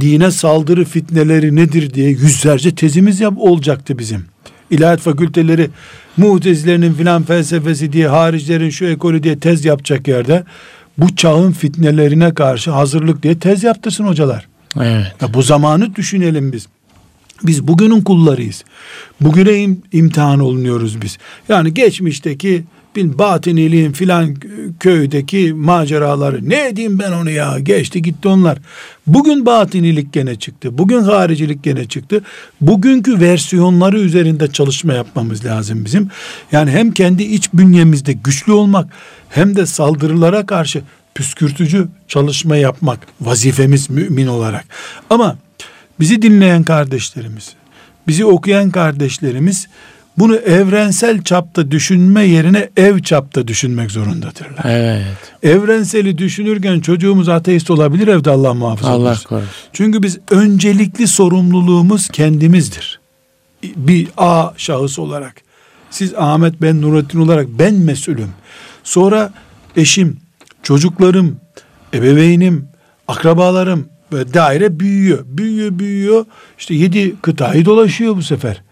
[0.00, 4.26] dine saldırı fitneleri nedir diye yüzlerce tezimiz yap olacaktı bizim.
[4.70, 5.70] İlahiyat fakülteleri
[6.16, 10.44] mutezilerin filan felsefesi diye haricilerin şu ekolü diye tez yapacak yerde
[10.98, 14.48] bu çağın fitnelerine karşı hazırlık diye tez yaptırsın hocalar.
[14.76, 15.14] Evet.
[15.22, 16.66] Ya bu zamanı düşünelim biz.
[17.42, 18.64] Biz bugünün kullarıyız.
[19.20, 21.18] Bugüne im- imtihan olunuyoruz biz.
[21.48, 22.64] Yani geçmişteki
[22.96, 24.34] bin batiniliğin filan
[24.80, 28.58] köydeki maceraları ne edeyim ben onu ya geçti gitti onlar.
[29.06, 30.78] Bugün batinilik gene çıktı.
[30.78, 32.22] Bugün haricilik gene çıktı.
[32.60, 36.08] Bugünkü versiyonları üzerinde çalışma yapmamız lazım bizim.
[36.52, 38.92] Yani hem kendi iç bünyemizde güçlü olmak
[39.28, 40.82] hem de saldırılara karşı
[41.14, 44.64] püskürtücü çalışma yapmak vazifemiz mümin olarak.
[45.10, 45.38] Ama
[46.00, 47.54] bizi dinleyen kardeşlerimiz,
[48.08, 49.68] bizi okuyan kardeşlerimiz
[50.18, 54.64] bunu evrensel çapta düşünme yerine ev çapta düşünmek zorundadırlar.
[54.64, 55.16] Evet.
[55.42, 59.48] Evrenseli düşünürken çocuğumuz ateist olabilir evde Allah muhafaza Allah korusun.
[59.72, 63.00] Çünkü biz öncelikli sorumluluğumuz kendimizdir.
[63.76, 65.34] Bir A şahıs olarak.
[65.90, 68.30] Siz Ahmet ben Nurettin olarak ben mesulüm.
[68.84, 69.32] Sonra
[69.76, 70.16] eşim,
[70.62, 71.40] çocuklarım,
[71.94, 72.68] ebeveynim,
[73.08, 75.24] akrabalarım ve daire büyüyor.
[75.26, 76.24] Büyüyor, büyüyor.
[76.58, 78.62] İşte yedi kıtayı dolaşıyor bu sefer.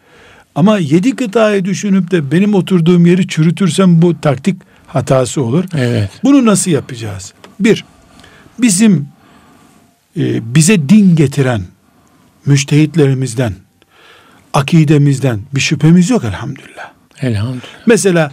[0.54, 4.56] Ama yedi kıtayı düşünüp de benim oturduğum yeri çürütürsem bu taktik
[4.86, 5.64] hatası olur.
[5.74, 6.10] Evet.
[6.24, 7.34] Bunu nasıl yapacağız?
[7.60, 7.84] Bir,
[8.58, 9.08] bizim
[10.16, 11.62] e, bize din getiren
[12.46, 13.52] müştehitlerimizden,
[14.52, 16.92] akidemizden bir şüphemiz yok elhamdülillah.
[17.20, 17.86] Elhamdülillah.
[17.86, 18.32] Mesela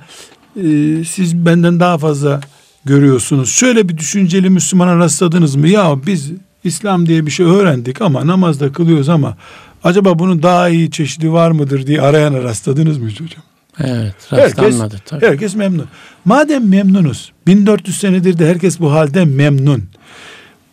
[0.55, 2.41] e, siz benden daha fazla
[2.85, 3.51] görüyorsunuz.
[3.51, 5.67] Şöyle bir düşünceli Müslümana rastladınız mı?
[5.67, 6.31] Ya biz
[6.63, 9.37] İslam diye bir şey öğrendik ama namazda kılıyoruz ama
[9.83, 13.43] acaba bunun daha iyi çeşidi var mıdır diye arayana rastladınız mı hocam?
[13.79, 15.25] Evet, Herkes, rastlanmadı tabii.
[15.25, 15.87] herkes memnun.
[16.25, 19.83] Madem memnunuz, 1400 senedir de herkes bu halde memnun.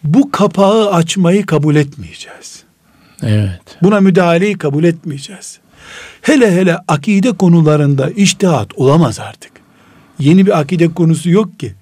[0.05, 2.63] Bu kapağı açmayı kabul etmeyeceğiz.
[3.23, 3.61] Evet.
[3.83, 5.59] Buna müdahaleyi kabul etmeyeceğiz.
[6.23, 9.53] Hele hele akide konularında iştihat olamaz artık.
[10.19, 11.75] Yeni bir akide konusu yok ki.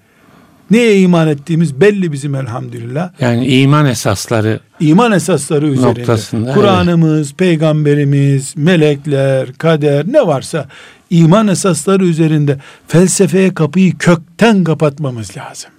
[0.71, 3.11] Neye iman ettiğimiz belli bizim elhamdülillah.
[3.19, 6.53] Yani iman esasları İman esasları üzerinde.
[6.53, 10.67] Kur'an'ımız, peygamberimiz, melekler, kader ne varsa
[11.09, 12.57] iman esasları üzerinde
[12.87, 15.69] felsefeye kapıyı kökten kapatmamız lazım.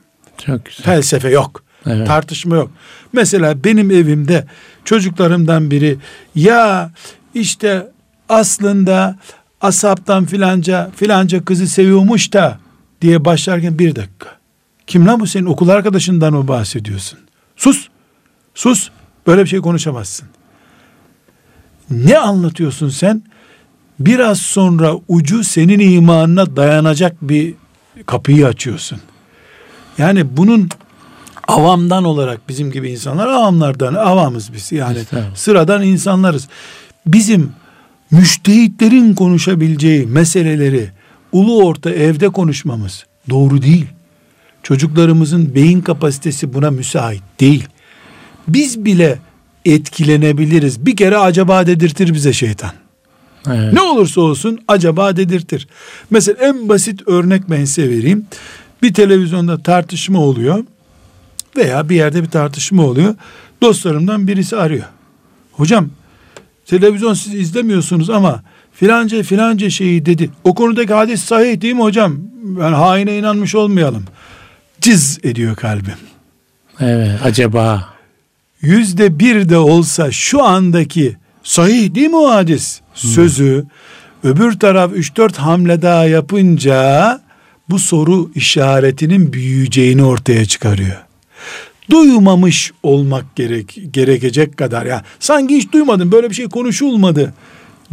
[0.46, 0.84] çok güzel.
[0.84, 1.62] Felsefe yok.
[1.86, 2.06] Evet.
[2.06, 2.70] Tartışma yok.
[3.12, 4.44] Mesela benim evimde
[4.84, 5.96] çocuklarımdan biri
[6.34, 6.90] ya
[7.34, 7.86] işte
[8.28, 9.18] aslında
[9.60, 12.58] asaptan filanca filanca kızı seviyormuş da
[13.02, 14.39] diye başlarken bir dakika.
[14.90, 17.18] Kim lan bu senin okul arkadaşından mı bahsediyorsun?
[17.56, 17.88] Sus.
[18.54, 18.88] Sus.
[19.26, 20.28] Böyle bir şey konuşamazsın.
[21.90, 23.22] Ne anlatıyorsun sen?
[24.00, 27.54] Biraz sonra ucu senin imanına dayanacak bir
[28.06, 29.00] kapıyı açıyorsun.
[29.98, 30.68] Yani bunun
[31.48, 34.98] avamdan olarak bizim gibi insanlar avamlardan avamız biz yani
[35.34, 36.48] sıradan insanlarız.
[37.06, 37.52] Bizim
[38.10, 40.90] müştehitlerin konuşabileceği meseleleri
[41.32, 43.86] ulu orta evde konuşmamız doğru değil.
[44.62, 47.68] Çocuklarımızın beyin kapasitesi buna müsait değil.
[48.48, 49.18] Biz bile
[49.64, 50.86] etkilenebiliriz.
[50.86, 52.70] Bir kere acaba dedirtir bize şeytan.
[53.46, 53.72] Evet.
[53.72, 55.68] Ne olursa olsun acaba dedirtir.
[56.10, 58.26] Mesela en basit örnek ben size vereyim.
[58.82, 60.64] Bir televizyonda tartışma oluyor
[61.56, 63.14] veya bir yerde bir tartışma oluyor.
[63.62, 64.84] Dostlarımdan birisi arıyor.
[65.52, 65.88] Hocam
[66.66, 68.42] televizyon siz izlemiyorsunuz ama
[68.72, 70.30] filanca filanca şeyi dedi.
[70.44, 72.18] O konudaki hadis sahih değil mi hocam?
[72.60, 74.04] Yani haine inanmış olmayalım.
[74.80, 75.94] Cız ediyor kalbim.
[76.80, 77.20] Evet.
[77.24, 77.88] Acaba
[78.62, 83.64] yüzde bir de olsa şu andaki sahih değil mi o hadis sözü
[84.24, 87.20] öbür taraf 3-4 hamle daha yapınca
[87.68, 90.96] bu soru işaretinin büyüyeceğini ortaya çıkarıyor.
[91.90, 97.34] Duymamış olmak gerek, gerekecek kadar ya sanki hiç duymadım böyle bir şey konuşulmadı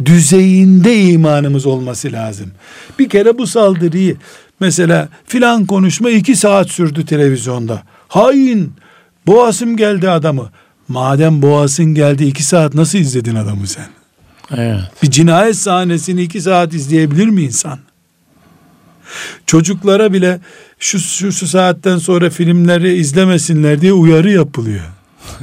[0.04, 2.50] düzeyinde imanımız olması lazım.
[2.98, 4.16] Bir kere bu saldırıyı
[4.60, 7.82] mesela filan konuşma iki saat sürdü televizyonda.
[8.08, 8.72] Hain
[9.26, 10.50] boğasım geldi adamı.
[10.88, 13.86] Madem boğasın geldi iki saat nasıl izledin adamı sen?
[14.56, 14.80] evet.
[15.02, 17.78] Bir cinayet sahnesini iki saat izleyebilir mi insan?
[19.46, 20.40] Çocuklara bile
[20.78, 24.84] şu, şu, şu saatten sonra filmleri izlemesinler diye uyarı yapılıyor.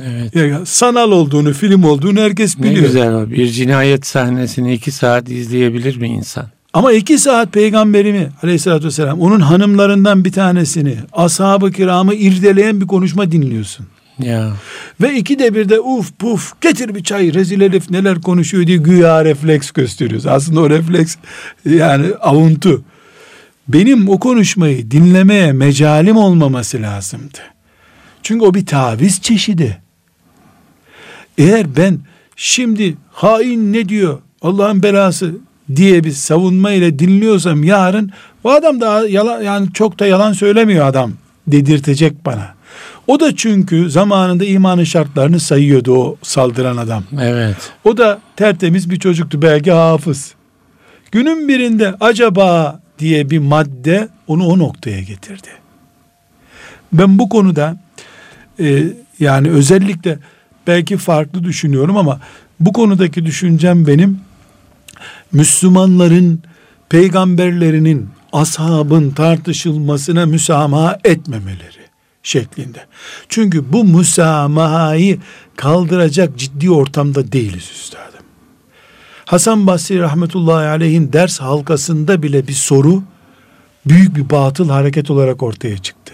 [0.05, 0.35] Evet.
[0.35, 2.85] Ya, sanal olduğunu, film olduğunu herkes Ne biliyor.
[2.85, 3.29] güzel o.
[3.29, 6.45] Bir cinayet sahnesini iki saat izleyebilir mi insan?
[6.75, 13.31] Ama iki saat peygamberimi aleyhissalatü vesselam onun hanımlarından bir tanesini ashab-ı kiramı irdeleyen bir konuşma
[13.31, 13.85] dinliyorsun.
[14.19, 14.51] Ya.
[15.01, 18.77] Ve iki de bir de uf puf getir bir çay rezil herif neler konuşuyor diye
[18.77, 20.27] güya refleks gösteriyoruz.
[20.27, 21.15] Aslında o refleks
[21.65, 22.83] yani avuntu.
[23.67, 27.39] Benim o konuşmayı dinlemeye mecalim olmaması lazımdı.
[28.23, 29.81] Çünkü o bir taviz çeşidi.
[31.37, 31.99] Eğer ben
[32.35, 35.35] şimdi hain ne diyor Allah'ın belası
[35.75, 38.11] diye bir savunma ile dinliyorsam yarın
[38.43, 41.11] bu adam da yalan yani çok da yalan söylemiyor adam
[41.47, 42.55] dedirtecek bana.
[43.07, 47.03] O da çünkü zamanında imanın şartlarını sayıyordu o saldıran adam.
[47.21, 47.55] Evet.
[47.83, 50.33] O da tertemiz bir çocuktu belki hafız.
[51.11, 55.47] Günün birinde acaba diye bir madde onu o noktaya getirdi.
[56.93, 57.77] Ben bu konuda
[58.59, 58.83] e,
[59.19, 60.19] yani özellikle
[60.67, 62.19] belki farklı düşünüyorum ama
[62.59, 64.19] bu konudaki düşüncem benim
[65.31, 66.43] Müslümanların
[66.89, 71.85] peygamberlerinin ashabın tartışılmasına müsamaha etmemeleri
[72.23, 72.85] şeklinde.
[73.29, 75.19] Çünkü bu müsamahayı
[75.55, 78.25] kaldıracak ciddi ortamda değiliz üstadım.
[79.25, 83.03] Hasan Basri rahmetullahi aleyhin ders halkasında bile bir soru
[83.85, 86.13] büyük bir batıl hareket olarak ortaya çıktı.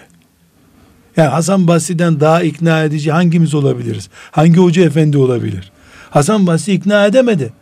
[1.16, 4.08] Yani Hasan Basri'den daha ikna edici hangimiz olabiliriz?
[4.30, 5.72] Hangi hoca efendi olabilir?
[6.10, 7.52] Hasan Basri ikna edemedi.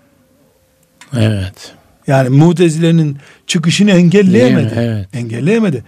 [1.16, 1.72] Evet.
[2.06, 4.74] Yani mutezilerin çıkışını engelleyemedi.
[4.76, 5.08] Evet.
[5.14, 5.84] Engelleyemedi.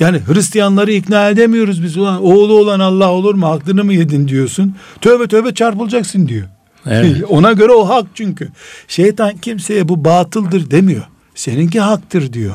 [0.00, 1.96] Yani Hristiyanları ikna edemiyoruz biz.
[1.96, 3.46] Ulan, oğlu olan Allah olur mu?
[3.46, 4.76] Aklını mı yedin diyorsun.
[5.00, 6.48] Tövbe tövbe çarpılacaksın diyor.
[6.86, 7.22] Evet.
[7.28, 8.48] Ona göre o hak çünkü.
[8.88, 11.02] Şeytan kimseye bu batıldır demiyor.
[11.34, 12.54] Seninki haktır diyor.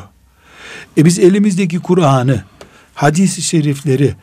[0.98, 2.44] E biz elimizdeki Kur'an'ı,
[2.96, 4.14] hadis-i şerifleri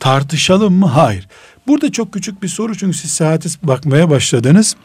[0.00, 0.86] tartışalım mı?
[0.86, 1.28] Hayır.
[1.66, 4.76] Burada çok küçük bir soru çünkü siz saate bakmaya başladınız.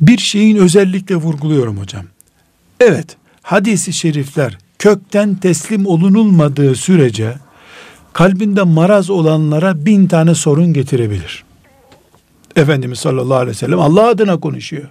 [0.00, 2.04] Bir şeyin özellikle vurguluyorum hocam.
[2.80, 7.34] Evet, hadisi şerifler kökten teslim olunulmadığı sürece
[8.12, 11.44] kalbinde maraz olanlara bin tane sorun getirebilir.
[12.56, 14.88] Efendimiz sallallahu aleyhi ve sellem Allah adına konuşuyor.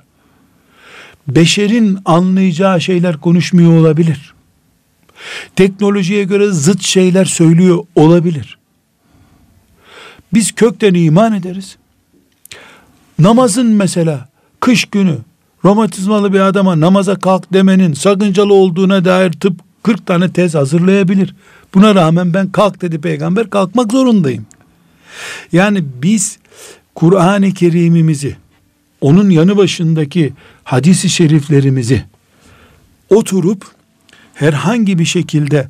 [1.27, 4.33] beşerin anlayacağı şeyler konuşmuyor olabilir.
[5.55, 8.57] Teknolojiye göre zıt şeyler söylüyor olabilir.
[10.33, 11.77] Biz kökten iman ederiz.
[13.19, 14.28] Namazın mesela
[14.59, 15.17] kış günü
[15.65, 21.35] romatizmalı bir adama namaza kalk demenin sakıncalı olduğuna dair tıp 40 tane tez hazırlayabilir.
[21.73, 24.45] Buna rağmen ben kalk dedi peygamber kalkmak zorundayım.
[25.51, 26.39] Yani biz
[26.95, 28.35] Kur'an-ı Kerim'imizi
[29.01, 30.33] onun yanı başındaki
[30.63, 32.05] hadisi şeriflerimizi
[33.09, 33.65] oturup
[34.33, 35.69] herhangi bir şekilde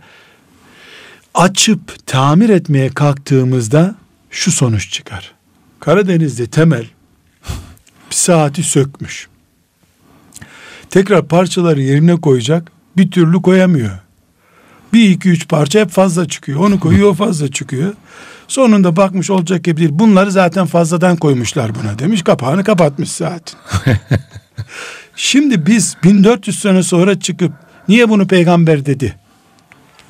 [1.34, 3.96] açıp tamir etmeye kalktığımızda
[4.30, 5.32] şu sonuç çıkar.
[5.80, 6.86] Karadeniz'de temel
[8.20, 9.28] saati sökmüş.
[10.90, 14.00] Tekrar parçaları yerine koyacak bir türlü koyamıyor.
[14.94, 16.60] Bir iki üç parça hep fazla çıkıyor.
[16.60, 17.94] Onu koyuyor fazla çıkıyor.
[18.48, 19.90] Sonunda bakmış olacak gibi değil.
[19.94, 22.24] Bunları zaten fazladan koymuşlar buna demiş.
[22.24, 23.60] Kapağını kapatmış zaten.
[25.16, 27.52] Şimdi biz 1400 sene sonra çıkıp
[27.88, 29.16] niye bunu peygamber dedi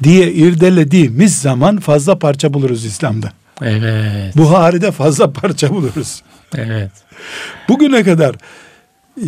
[0.03, 3.31] diye irdelediğimiz zaman fazla parça buluruz İslam'da.
[3.61, 4.37] Evet.
[4.37, 6.21] Buhari'de fazla parça buluruz.
[6.57, 6.91] Evet.
[7.69, 8.35] Bugüne kadar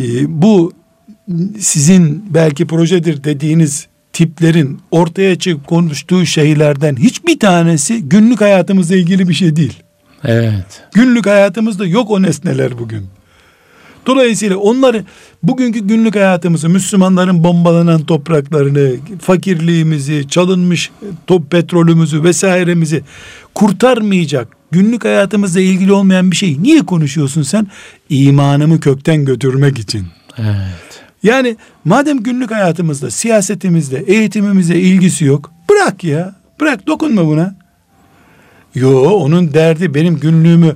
[0.42, 0.72] bu
[1.58, 9.34] sizin belki projedir dediğiniz tiplerin ortaya çıkıp konuştuğu şeylerden hiçbir tanesi günlük hayatımızla ilgili bir
[9.34, 9.82] şey değil.
[10.24, 10.82] Evet.
[10.94, 13.06] Günlük hayatımızda yok o nesneler bugün.
[14.06, 15.04] Dolayısıyla onları
[15.42, 20.90] bugünkü günlük hayatımızı, Müslümanların bombalanan topraklarını, fakirliğimizi, çalınmış
[21.26, 23.02] top petrolümüzü vesairemizi
[23.54, 27.66] kurtarmayacak, günlük hayatımızla ilgili olmayan bir şey niye konuşuyorsun sen?
[28.08, 30.06] İmanımı kökten götürmek için.
[30.38, 31.02] Evet.
[31.22, 36.34] Yani madem günlük hayatımızda, siyasetimizde, eğitimimizle ilgisi yok, bırak ya.
[36.60, 37.54] Bırak dokunma buna.
[38.74, 40.74] Yo onun derdi benim günlüğümü,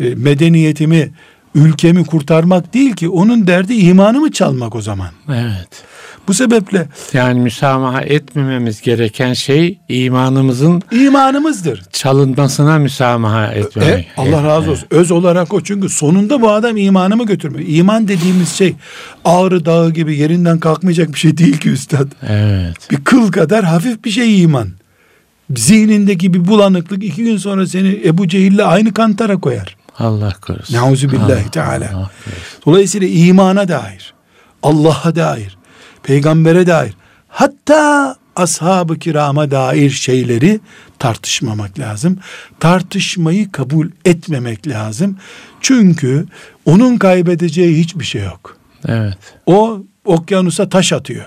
[0.00, 1.10] e, medeniyetimi,
[1.66, 3.08] ülkemi kurtarmak değil ki.
[3.08, 5.08] Onun derdi imanımı çalmak o zaman.
[5.28, 5.68] Evet.
[6.28, 11.82] Bu sebeple Yani müsamaha etmememiz gereken şey imanımızın imanımızdır.
[11.92, 14.04] çalınmasına müsamaha etmemek.
[14.04, 14.86] E, Allah razı olsun.
[14.90, 17.68] Öz olarak o çünkü sonunda bu adam imanımı götürmüyor.
[17.68, 18.74] İman dediğimiz şey
[19.24, 22.06] ağrı dağı gibi yerinden kalkmayacak bir şey değil ki üstad.
[22.28, 22.90] Evet.
[22.90, 24.68] Bir kıl kadar hafif bir şey iman.
[25.56, 29.76] Zihnindeki bir bulanıklık iki gün sonra seni Ebu Cehil'le aynı kantara koyar.
[29.98, 30.74] Allah korusun.
[30.74, 32.10] Nauzu billahi teala.
[32.66, 34.14] Dolayısıyla imana dair,
[34.62, 35.58] Allah'a dair,
[36.02, 36.94] peygambere dair,
[37.28, 40.60] hatta ashab-ı kirama dair şeyleri
[40.98, 42.18] tartışmamak lazım.
[42.60, 45.16] Tartışmayı kabul etmemek lazım.
[45.60, 46.26] Çünkü
[46.64, 48.56] onun kaybedeceği hiçbir şey yok.
[48.88, 49.18] Evet.
[49.46, 51.24] O okyanusa taş atıyor.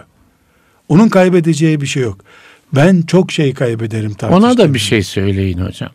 [0.89, 2.17] Onun kaybedeceği bir şey yok.
[2.73, 5.91] Ben çok şey kaybederim Ona da bir şey söyleyin hocam.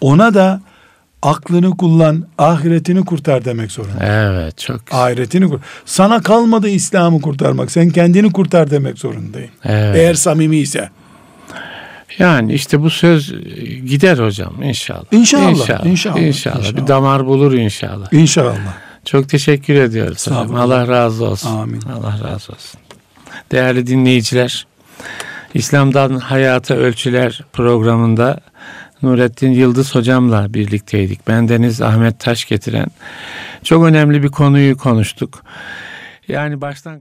[0.00, 0.60] Ona da
[1.26, 4.04] aklını kullan, ahiretini kurtar demek zorunda.
[4.04, 5.04] Evet çok güzel.
[5.04, 5.60] Ahiretini kur.
[5.84, 7.70] Sana kalmadı İslam'ı kurtarmak.
[7.70, 9.50] Sen kendini kurtar demek zorundayım.
[9.64, 9.96] Evet.
[9.96, 10.90] Eğer samimi ise.
[12.18, 13.34] Yani işte bu söz
[13.86, 15.04] gider hocam inşallah.
[15.12, 15.86] İnşallah, İnşallah.
[15.86, 16.56] inşallah, İnşallah.
[16.58, 16.76] inşallah.
[16.82, 18.12] Bir damar bulur inşallah.
[18.12, 18.56] İnşallah.
[19.04, 20.42] Çok teşekkür ediyoruz hocam.
[20.42, 20.62] Estağfurullah.
[20.62, 21.56] Allah razı olsun.
[21.56, 21.80] Amin.
[21.80, 22.80] Allah razı olsun.
[23.52, 24.66] Değerli dinleyiciler,
[25.54, 28.40] İslam'dan Hayata Ölçüler programında
[29.02, 31.28] Nurettin Yıldız hocamla birlikteydik.
[31.28, 32.86] Bendeniz Ahmet Taş getiren
[33.64, 35.42] çok önemli bir konuyu konuştuk.
[36.28, 36.94] Yani baştan